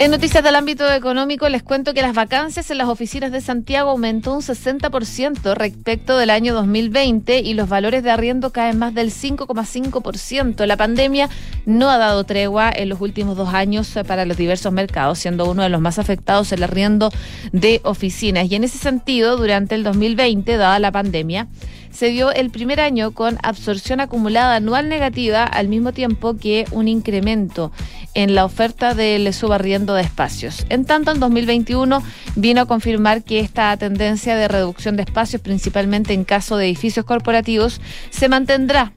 En 0.00 0.12
noticias 0.12 0.44
del 0.44 0.54
ámbito 0.54 0.90
económico 0.92 1.48
les 1.48 1.64
cuento 1.64 1.92
que 1.92 2.02
las 2.02 2.14
vacancias 2.14 2.70
en 2.70 2.78
las 2.78 2.88
oficinas 2.88 3.32
de 3.32 3.40
Santiago 3.40 3.90
aumentó 3.90 4.32
un 4.32 4.42
60% 4.42 5.54
respecto 5.54 6.16
del 6.16 6.30
año 6.30 6.54
2020 6.54 7.40
y 7.40 7.54
los 7.54 7.68
valores 7.68 8.04
de 8.04 8.10
arriendo 8.12 8.50
caen 8.50 8.78
más 8.78 8.94
del 8.94 9.10
5,5%. 9.10 10.66
La 10.66 10.76
pandemia 10.76 11.28
no 11.66 11.90
ha 11.90 11.98
dado 11.98 12.22
tregua 12.22 12.70
en 12.70 12.90
los 12.90 13.00
últimos 13.00 13.36
dos 13.36 13.52
años 13.52 13.92
para 14.06 14.24
los 14.24 14.36
diversos 14.36 14.72
mercados, 14.72 15.18
siendo 15.18 15.50
uno 15.50 15.64
de 15.64 15.68
los 15.68 15.80
más 15.80 15.98
afectados 15.98 16.52
el 16.52 16.62
arriendo 16.62 17.10
de 17.52 17.80
oficinas. 17.82 18.50
Y 18.50 18.54
en 18.54 18.62
ese 18.62 18.78
sentido, 18.78 19.36
durante 19.36 19.74
el 19.74 19.82
2020, 19.82 20.56
dada 20.56 20.78
la 20.78 20.92
pandemia, 20.92 21.48
se 21.90 22.10
dio 22.10 22.30
el 22.32 22.50
primer 22.50 22.80
año 22.80 23.12
con 23.12 23.38
absorción 23.42 24.00
acumulada 24.00 24.56
anual 24.56 24.88
negativa 24.88 25.44
al 25.44 25.68
mismo 25.68 25.92
tiempo 25.92 26.36
que 26.36 26.64
un 26.72 26.88
incremento 26.88 27.72
en 28.14 28.34
la 28.34 28.44
oferta 28.44 28.94
del 28.94 29.32
subarriendo 29.32 29.94
de 29.94 30.02
espacios. 30.02 30.66
En 30.68 30.84
tanto, 30.84 31.10
en 31.12 31.20
2021 31.20 32.02
vino 32.36 32.60
a 32.62 32.66
confirmar 32.66 33.22
que 33.22 33.40
esta 33.40 33.76
tendencia 33.76 34.36
de 34.36 34.48
reducción 34.48 34.96
de 34.96 35.02
espacios, 35.02 35.42
principalmente 35.42 36.14
en 36.14 36.24
caso 36.24 36.56
de 36.56 36.66
edificios 36.66 37.04
corporativos, 37.04 37.80
se 38.10 38.28
mantendrá 38.28 38.92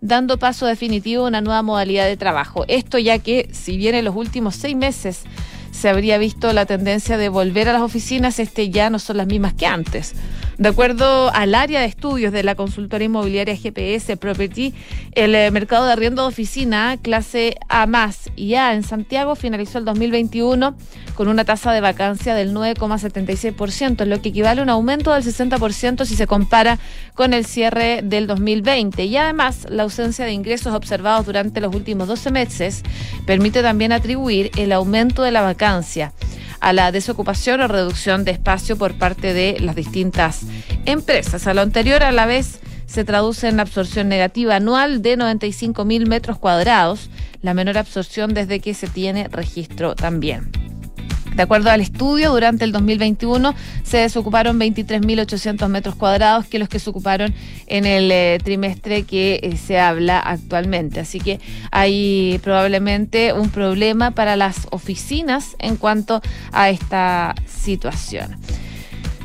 dando 0.00 0.38
paso 0.38 0.66
definitivo 0.66 1.24
a 1.24 1.28
una 1.28 1.40
nueva 1.40 1.62
modalidad 1.62 2.06
de 2.06 2.16
trabajo. 2.16 2.64
Esto 2.68 2.98
ya 2.98 3.18
que, 3.18 3.48
si 3.52 3.76
bien 3.76 3.94
en 3.94 4.04
los 4.04 4.16
últimos 4.16 4.56
seis 4.56 4.76
meses 4.76 5.22
se 5.72 5.88
habría 5.88 6.16
visto 6.16 6.52
la 6.52 6.64
tendencia 6.64 7.18
de 7.18 7.28
volver 7.28 7.68
a 7.68 7.72
las 7.74 7.82
oficinas, 7.82 8.38
este 8.38 8.70
ya 8.70 8.88
no 8.88 8.98
son 8.98 9.18
las 9.18 9.26
mismas 9.26 9.54
que 9.54 9.66
antes. 9.66 10.14
De 10.58 10.70
acuerdo 10.70 11.30
al 11.34 11.54
área 11.54 11.80
de 11.80 11.86
estudios 11.86 12.32
de 12.32 12.42
la 12.42 12.54
consultora 12.54 13.04
inmobiliaria 13.04 13.54
GPS 13.54 14.16
Property, 14.16 14.72
el 15.12 15.34
eh, 15.34 15.50
mercado 15.50 15.84
de 15.84 15.92
arriendo 15.92 16.22
de 16.22 16.28
oficina 16.28 16.96
clase 16.96 17.56
A 17.68 17.86
más 17.86 18.30
y 18.36 18.54
A 18.54 18.72
en 18.72 18.82
Santiago 18.82 19.34
finalizó 19.34 19.76
el 19.76 19.84
2021 19.84 20.74
con 21.14 21.28
una 21.28 21.44
tasa 21.44 21.72
de 21.72 21.82
vacancia 21.82 22.34
del 22.34 22.54
9,76%, 22.54 24.06
lo 24.06 24.22
que 24.22 24.30
equivale 24.30 24.60
a 24.60 24.64
un 24.64 24.70
aumento 24.70 25.12
del 25.12 25.22
60% 25.24 26.06
si 26.06 26.16
se 26.16 26.26
compara 26.26 26.78
con 27.12 27.34
el 27.34 27.44
cierre 27.44 28.00
del 28.02 28.26
2020. 28.26 29.04
Y 29.04 29.16
además, 29.18 29.66
la 29.68 29.82
ausencia 29.82 30.24
de 30.24 30.32
ingresos 30.32 30.74
observados 30.74 31.26
durante 31.26 31.60
los 31.60 31.74
últimos 31.74 32.08
12 32.08 32.30
meses 32.30 32.82
permite 33.26 33.60
también 33.60 33.92
atribuir 33.92 34.50
el 34.56 34.72
aumento 34.72 35.22
de 35.22 35.32
la 35.32 35.42
vacancia 35.42 36.14
a 36.66 36.72
la 36.72 36.90
desocupación 36.90 37.60
o 37.60 37.68
reducción 37.68 38.24
de 38.24 38.32
espacio 38.32 38.76
por 38.76 38.98
parte 38.98 39.32
de 39.32 39.56
las 39.60 39.76
distintas 39.76 40.42
empresas. 40.84 41.46
A 41.46 41.54
lo 41.54 41.60
anterior, 41.60 42.02
a 42.02 42.10
la 42.10 42.26
vez, 42.26 42.58
se 42.86 43.04
traduce 43.04 43.46
en 43.46 43.60
absorción 43.60 44.08
negativa 44.08 44.56
anual 44.56 45.00
de 45.00 45.16
95 45.16 45.84
mil 45.84 46.08
metros 46.08 46.40
cuadrados, 46.40 47.08
la 47.40 47.54
menor 47.54 47.78
absorción 47.78 48.34
desde 48.34 48.58
que 48.58 48.74
se 48.74 48.88
tiene 48.88 49.28
registro 49.28 49.94
también. 49.94 50.50
De 51.36 51.42
acuerdo 51.42 51.70
al 51.70 51.82
estudio, 51.82 52.32
durante 52.32 52.64
el 52.64 52.72
2021 52.72 53.54
se 53.84 53.98
desocuparon 53.98 54.58
23.800 54.58 55.68
metros 55.68 55.94
cuadrados 55.94 56.46
que 56.46 56.58
los 56.58 56.70
que 56.70 56.78
se 56.78 56.88
ocuparon 56.88 57.34
en 57.66 57.84
el 57.84 58.10
eh, 58.10 58.38
trimestre 58.42 59.02
que 59.02 59.40
eh, 59.42 59.56
se 59.58 59.78
habla 59.78 60.18
actualmente. 60.18 60.98
Así 60.98 61.20
que 61.20 61.38
hay 61.70 62.40
probablemente 62.42 63.34
un 63.34 63.50
problema 63.50 64.12
para 64.12 64.34
las 64.36 64.66
oficinas 64.70 65.56
en 65.58 65.76
cuanto 65.76 66.22
a 66.52 66.70
esta 66.70 67.34
situación. 67.46 68.36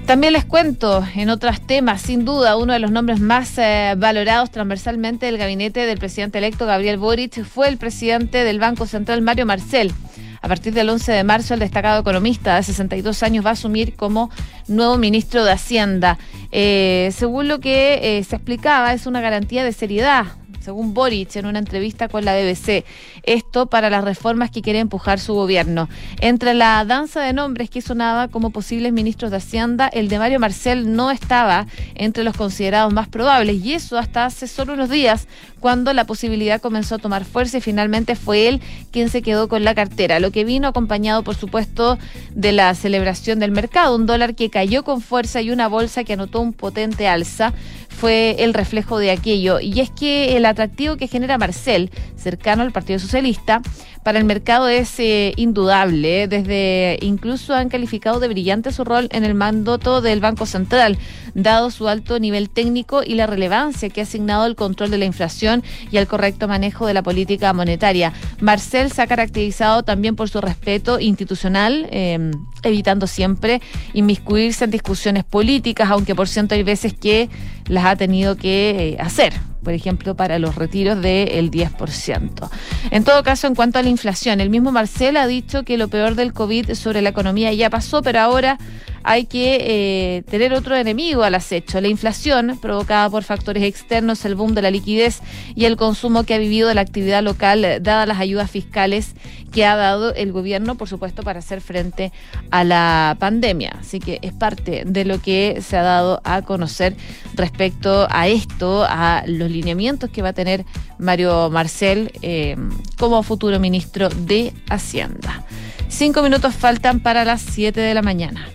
También 0.05 0.33
les 0.33 0.43
cuento 0.43 1.07
en 1.15 1.29
otros 1.29 1.65
temas, 1.65 2.01
sin 2.01 2.25
duda, 2.25 2.57
uno 2.57 2.73
de 2.73 2.79
los 2.79 2.91
nombres 2.91 3.21
más 3.21 3.57
eh, 3.57 3.93
valorados 3.97 4.51
transversalmente 4.51 5.27
del 5.27 5.37
gabinete 5.37 5.85
del 5.85 5.99
presidente 5.99 6.39
electo 6.39 6.65
Gabriel 6.65 6.97
Boric 6.97 7.45
fue 7.45 7.69
el 7.69 7.77
presidente 7.77 8.43
del 8.43 8.59
Banco 8.59 8.85
Central 8.85 9.21
Mario 9.21 9.45
Marcel. 9.45 9.93
A 10.41 10.47
partir 10.47 10.73
del 10.73 10.89
11 10.89 11.11
de 11.11 11.23
marzo, 11.23 11.53
el 11.53 11.59
destacado 11.59 12.01
economista 12.01 12.55
de 12.55 12.63
62 12.63 13.21
años 13.21 13.45
va 13.45 13.51
a 13.51 13.53
asumir 13.53 13.95
como 13.95 14.31
nuevo 14.67 14.97
ministro 14.97 15.45
de 15.45 15.51
Hacienda. 15.51 16.17
Eh, 16.51 17.11
según 17.15 17.47
lo 17.47 17.59
que 17.59 18.17
eh, 18.17 18.23
se 18.23 18.37
explicaba, 18.37 18.93
es 18.93 19.05
una 19.05 19.21
garantía 19.21 19.63
de 19.63 19.71
seriedad 19.71 20.25
según 20.61 20.93
Boric 20.93 21.35
en 21.35 21.45
una 21.45 21.59
entrevista 21.59 22.07
con 22.07 22.25
la 22.25 22.35
BBC. 22.35 22.85
Esto 23.23 23.65
para 23.65 23.89
las 23.89 24.03
reformas 24.03 24.51
que 24.51 24.61
quiere 24.61 24.79
empujar 24.79 25.19
su 25.19 25.33
gobierno. 25.33 25.89
Entre 26.19 26.53
la 26.53 26.83
danza 26.85 27.21
de 27.21 27.33
nombres 27.33 27.69
que 27.69 27.81
sonaba 27.81 28.27
como 28.27 28.51
posibles 28.51 28.93
ministros 28.93 29.31
de 29.31 29.37
Hacienda, 29.37 29.87
el 29.87 30.07
de 30.07 30.19
Mario 30.19 30.39
Marcel 30.39 30.95
no 30.95 31.11
estaba 31.11 31.67
entre 31.95 32.23
los 32.23 32.35
considerados 32.35 32.93
más 32.93 33.07
probables 33.07 33.63
y 33.63 33.73
eso 33.73 33.97
hasta 33.97 34.25
hace 34.25 34.47
solo 34.47 34.73
unos 34.73 34.89
días 34.89 35.27
cuando 35.59 35.93
la 35.93 36.05
posibilidad 36.05 36.59
comenzó 36.59 36.95
a 36.95 36.99
tomar 36.99 37.23
fuerza 37.23 37.57
y 37.57 37.61
finalmente 37.61 38.15
fue 38.15 38.47
él 38.47 38.61
quien 38.91 39.09
se 39.09 39.21
quedó 39.21 39.47
con 39.47 39.63
la 39.63 39.75
cartera, 39.75 40.19
lo 40.19 40.31
que 40.31 40.43
vino 40.43 40.67
acompañado 40.67 41.23
por 41.23 41.35
supuesto 41.35 41.99
de 42.33 42.51
la 42.51 42.73
celebración 42.73 43.39
del 43.39 43.51
mercado, 43.51 43.95
un 43.95 44.05
dólar 44.05 44.35
que 44.35 44.49
cayó 44.49 44.83
con 44.83 45.01
fuerza 45.01 45.41
y 45.41 45.51
una 45.51 45.67
bolsa 45.67 46.03
que 46.03 46.13
anotó 46.13 46.41
un 46.41 46.53
potente 46.53 47.07
alza 47.07 47.53
fue 48.01 48.37
el 48.39 48.55
reflejo 48.55 48.97
de 48.97 49.11
aquello. 49.11 49.59
Y 49.59 49.79
es 49.79 49.91
que 49.91 50.35
el 50.35 50.47
atractivo 50.47 50.97
que 50.97 51.07
genera 51.07 51.37
Marcel, 51.37 51.91
cercano 52.15 52.63
al 52.63 52.71
Partido 52.71 52.97
Socialista, 52.97 53.61
para 54.03 54.19
el 54.19 54.25
mercado 54.25 54.67
es 54.67 54.99
eh, 54.99 55.33
indudable. 55.35 56.27
Desde 56.27 56.97
incluso 57.01 57.53
han 57.53 57.69
calificado 57.69 58.19
de 58.19 58.27
brillante 58.27 58.71
su 58.71 58.83
rol 58.83 59.07
en 59.11 59.23
el 59.23 59.33
mandato 59.33 60.01
del 60.01 60.19
Banco 60.19 60.45
Central, 60.45 60.97
dado 61.33 61.71
su 61.71 61.87
alto 61.87 62.19
nivel 62.19 62.49
técnico 62.49 63.03
y 63.03 63.15
la 63.15 63.27
relevancia 63.27 63.89
que 63.89 64.01
ha 64.01 64.03
asignado 64.03 64.45
el 64.45 64.55
control 64.55 64.91
de 64.91 64.97
la 64.97 65.05
inflación 65.05 65.63
y 65.91 65.97
el 65.97 66.07
correcto 66.07 66.47
manejo 66.47 66.87
de 66.87 66.93
la 66.93 67.03
política 67.03 67.53
monetaria. 67.53 68.13
Marcel 68.39 68.91
se 68.91 69.01
ha 69.01 69.07
caracterizado 69.07 69.83
también 69.83 70.15
por 70.15 70.29
su 70.29 70.41
respeto 70.41 70.99
institucional, 70.99 71.87
em, 71.91 72.31
evitando 72.63 73.07
siempre 73.07 73.61
inmiscuirse 73.93 74.65
en 74.65 74.71
discusiones 74.71 75.23
políticas, 75.23 75.89
aunque 75.89 76.15
por 76.15 76.27
cierto 76.27 76.55
hay 76.55 76.63
veces 76.63 76.93
que 76.93 77.29
las 77.67 77.85
ha 77.85 77.95
tenido 77.95 78.35
que 78.35 78.95
eh, 78.95 78.97
hacer 78.99 79.50
por 79.63 79.73
ejemplo, 79.73 80.15
para 80.15 80.39
los 80.39 80.55
retiros 80.55 81.01
del 81.01 81.51
10%. 81.51 82.49
En 82.91 83.03
todo 83.03 83.23
caso, 83.23 83.47
en 83.47 83.55
cuanto 83.55 83.79
a 83.79 83.83
la 83.83 83.89
inflación, 83.89 84.41
el 84.41 84.49
mismo 84.49 84.71
Marcel 84.71 85.17
ha 85.17 85.27
dicho 85.27 85.63
que 85.63 85.77
lo 85.77 85.87
peor 85.87 86.15
del 86.15 86.33
COVID 86.33 86.73
sobre 86.73 87.01
la 87.01 87.09
economía 87.09 87.53
ya 87.53 87.69
pasó, 87.69 88.01
pero 88.01 88.19
ahora 88.19 88.57
hay 89.03 89.25
que 89.25 89.57
eh, 89.61 90.23
tener 90.29 90.53
otro 90.53 90.75
enemigo 90.75 91.23
al 91.23 91.35
acecho, 91.35 91.81
la 91.81 91.87
inflación 91.87 92.57
provocada 92.61 93.09
por 93.09 93.23
factores 93.23 93.63
externos, 93.63 94.25
el 94.25 94.35
boom 94.35 94.53
de 94.53 94.61
la 94.61 94.71
liquidez 94.71 95.21
y 95.55 95.65
el 95.65 95.77
consumo 95.77 96.23
que 96.23 96.33
ha 96.33 96.37
vivido 96.37 96.73
la 96.73 96.81
actividad 96.81 97.23
local, 97.23 97.79
dadas 97.81 98.07
las 98.07 98.19
ayudas 98.19 98.49
fiscales 98.49 99.15
que 99.51 99.65
ha 99.65 99.75
dado 99.75 100.13
el 100.13 100.31
gobierno, 100.31 100.75
por 100.75 100.87
supuesto, 100.87 101.23
para 101.23 101.39
hacer 101.39 101.61
frente 101.61 102.11
a 102.51 102.63
la 102.63 103.17
pandemia. 103.19 103.75
Así 103.79 103.99
que 103.99 104.19
es 104.21 104.33
parte 104.33 104.83
de 104.85 105.05
lo 105.05 105.21
que 105.21 105.61
se 105.61 105.77
ha 105.77 105.83
dado 105.83 106.21
a 106.23 106.41
conocer 106.41 106.95
respecto 107.35 108.07
a 108.09 108.27
esto, 108.27 108.85
a 108.87 109.23
los 109.27 109.51
lineamientos 109.51 110.09
que 110.09 110.21
va 110.21 110.29
a 110.29 110.33
tener 110.33 110.65
Mario 110.97 111.49
Marcel 111.49 112.11
eh, 112.21 112.55
como 112.97 113.23
futuro 113.23 113.59
ministro 113.59 114.09
de 114.09 114.53
Hacienda. 114.69 115.43
Cinco 115.89 116.23
minutos 116.23 116.55
faltan 116.55 117.01
para 117.01 117.25
las 117.25 117.41
siete 117.41 117.81
de 117.81 117.93
la 117.93 118.01
mañana. 118.01 118.47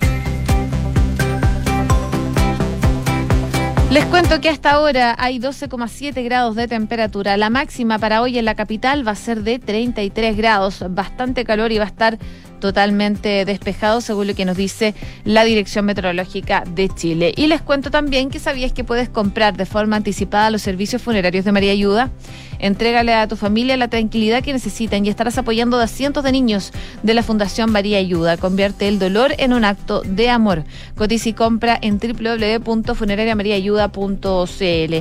Les 3.91 4.05
cuento 4.07 4.41
que 4.41 4.49
hasta 4.49 4.73
ahora 4.73 5.15
hay 5.17 5.39
12,7 5.39 6.25
grados 6.25 6.57
de 6.57 6.67
temperatura. 6.67 7.37
La 7.37 7.51
máxima 7.51 8.01
para 8.01 8.21
hoy 8.21 8.37
en 8.37 8.45
la 8.45 8.57
capital 8.57 9.07
va 9.07 9.13
a 9.13 9.15
ser 9.15 9.43
de 9.45 9.61
33 9.61 10.37
grados. 10.37 10.85
Bastante 10.91 11.45
calor 11.45 11.71
y 11.71 11.79
va 11.79 11.85
a 11.85 11.87
estar 11.87 12.19
totalmente 12.61 13.45
despejado, 13.45 14.01
según 14.01 14.27
lo 14.27 14.35
que 14.35 14.45
nos 14.45 14.57
dice 14.57 14.95
la 15.25 15.45
Dirección 15.45 15.85
Meteorológica 15.85 16.65
de 16.69 16.89
Chile. 16.89 17.33
Y 17.37 17.47
les 17.47 17.63
cuento 17.63 17.93
también 17.93 18.29
que 18.29 18.41
sabías 18.41 18.73
que 18.73 18.83
puedes 18.83 19.09
comprar 19.09 19.57
de 19.57 19.67
forma 19.67 19.95
anticipada 19.95 20.51
los 20.51 20.63
servicios 20.63 21.01
funerarios 21.01 21.45
de 21.45 21.53
María 21.53 21.71
Ayuda. 21.71 22.11
Entrégale 22.59 23.15
a 23.15 23.29
tu 23.29 23.37
familia 23.37 23.77
la 23.77 23.89
tranquilidad 23.89 24.43
que 24.43 24.53
necesitan 24.53 25.05
y 25.05 25.09
estarás 25.09 25.39
apoyando 25.39 25.79
a 25.79 25.87
cientos 25.87 26.25
de 26.25 26.33
niños 26.33 26.73
de 27.03 27.15
la 27.15 27.23
Fundación 27.23 27.73
María 27.73 27.99
Ayuda. 27.99 28.37
Convierte 28.37 28.89
el 28.89 28.99
dolor 28.99 29.35
en 29.39 29.53
un 29.53 29.65
acto 29.65 30.03
de 30.03 30.31
amor. 30.31 30.65
Cotiza 30.97 31.29
y 31.29 31.33
compra 31.33 31.79
en 31.81 31.99
www.funerariamariaayuda.cl 31.99 34.95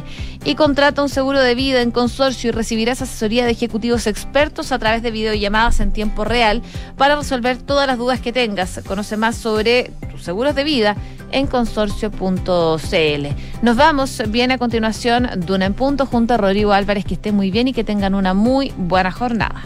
y 0.45 0.55
contrata 0.55 1.01
un 1.01 1.09
seguro 1.09 1.41
de 1.41 1.55
vida 1.55 1.81
en 1.81 1.91
consorcio 1.91 2.49
y 2.49 2.51
recibirás 2.51 3.01
asesoría 3.01 3.45
de 3.45 3.51
ejecutivos 3.51 4.07
expertos 4.07 4.71
a 4.71 4.79
través 4.79 5.01
de 5.01 5.11
videollamadas 5.11 5.79
en 5.79 5.91
tiempo 5.91 6.23
real 6.23 6.61
para 6.97 7.15
resolver 7.15 7.57
todas 7.57 7.87
las 7.87 7.97
dudas 7.97 8.19
que 8.19 8.33
tengas. 8.33 8.81
Conoce 8.85 9.17
más 9.17 9.35
sobre 9.35 9.91
tus 10.11 10.23
seguros 10.23 10.55
de 10.55 10.63
vida 10.63 10.95
en 11.31 11.47
consorcio.cl. 11.47 13.27
Nos 13.61 13.75
vamos 13.75 14.21
bien 14.29 14.51
a 14.51 14.57
continuación, 14.57 15.29
Duna 15.37 15.65
en 15.65 15.73
Punto, 15.73 16.05
junto 16.05 16.33
a 16.33 16.37
Rodrigo 16.37 16.71
Álvarez. 16.71 17.05
Que 17.05 17.15
esté 17.15 17.31
muy 17.45 17.51
bien 17.51 17.67
y 17.67 17.73
que 17.73 17.83
tengan 17.83 18.15
una 18.15 18.33
muy 18.33 18.73
buena 18.75 19.11
jornada. 19.11 19.61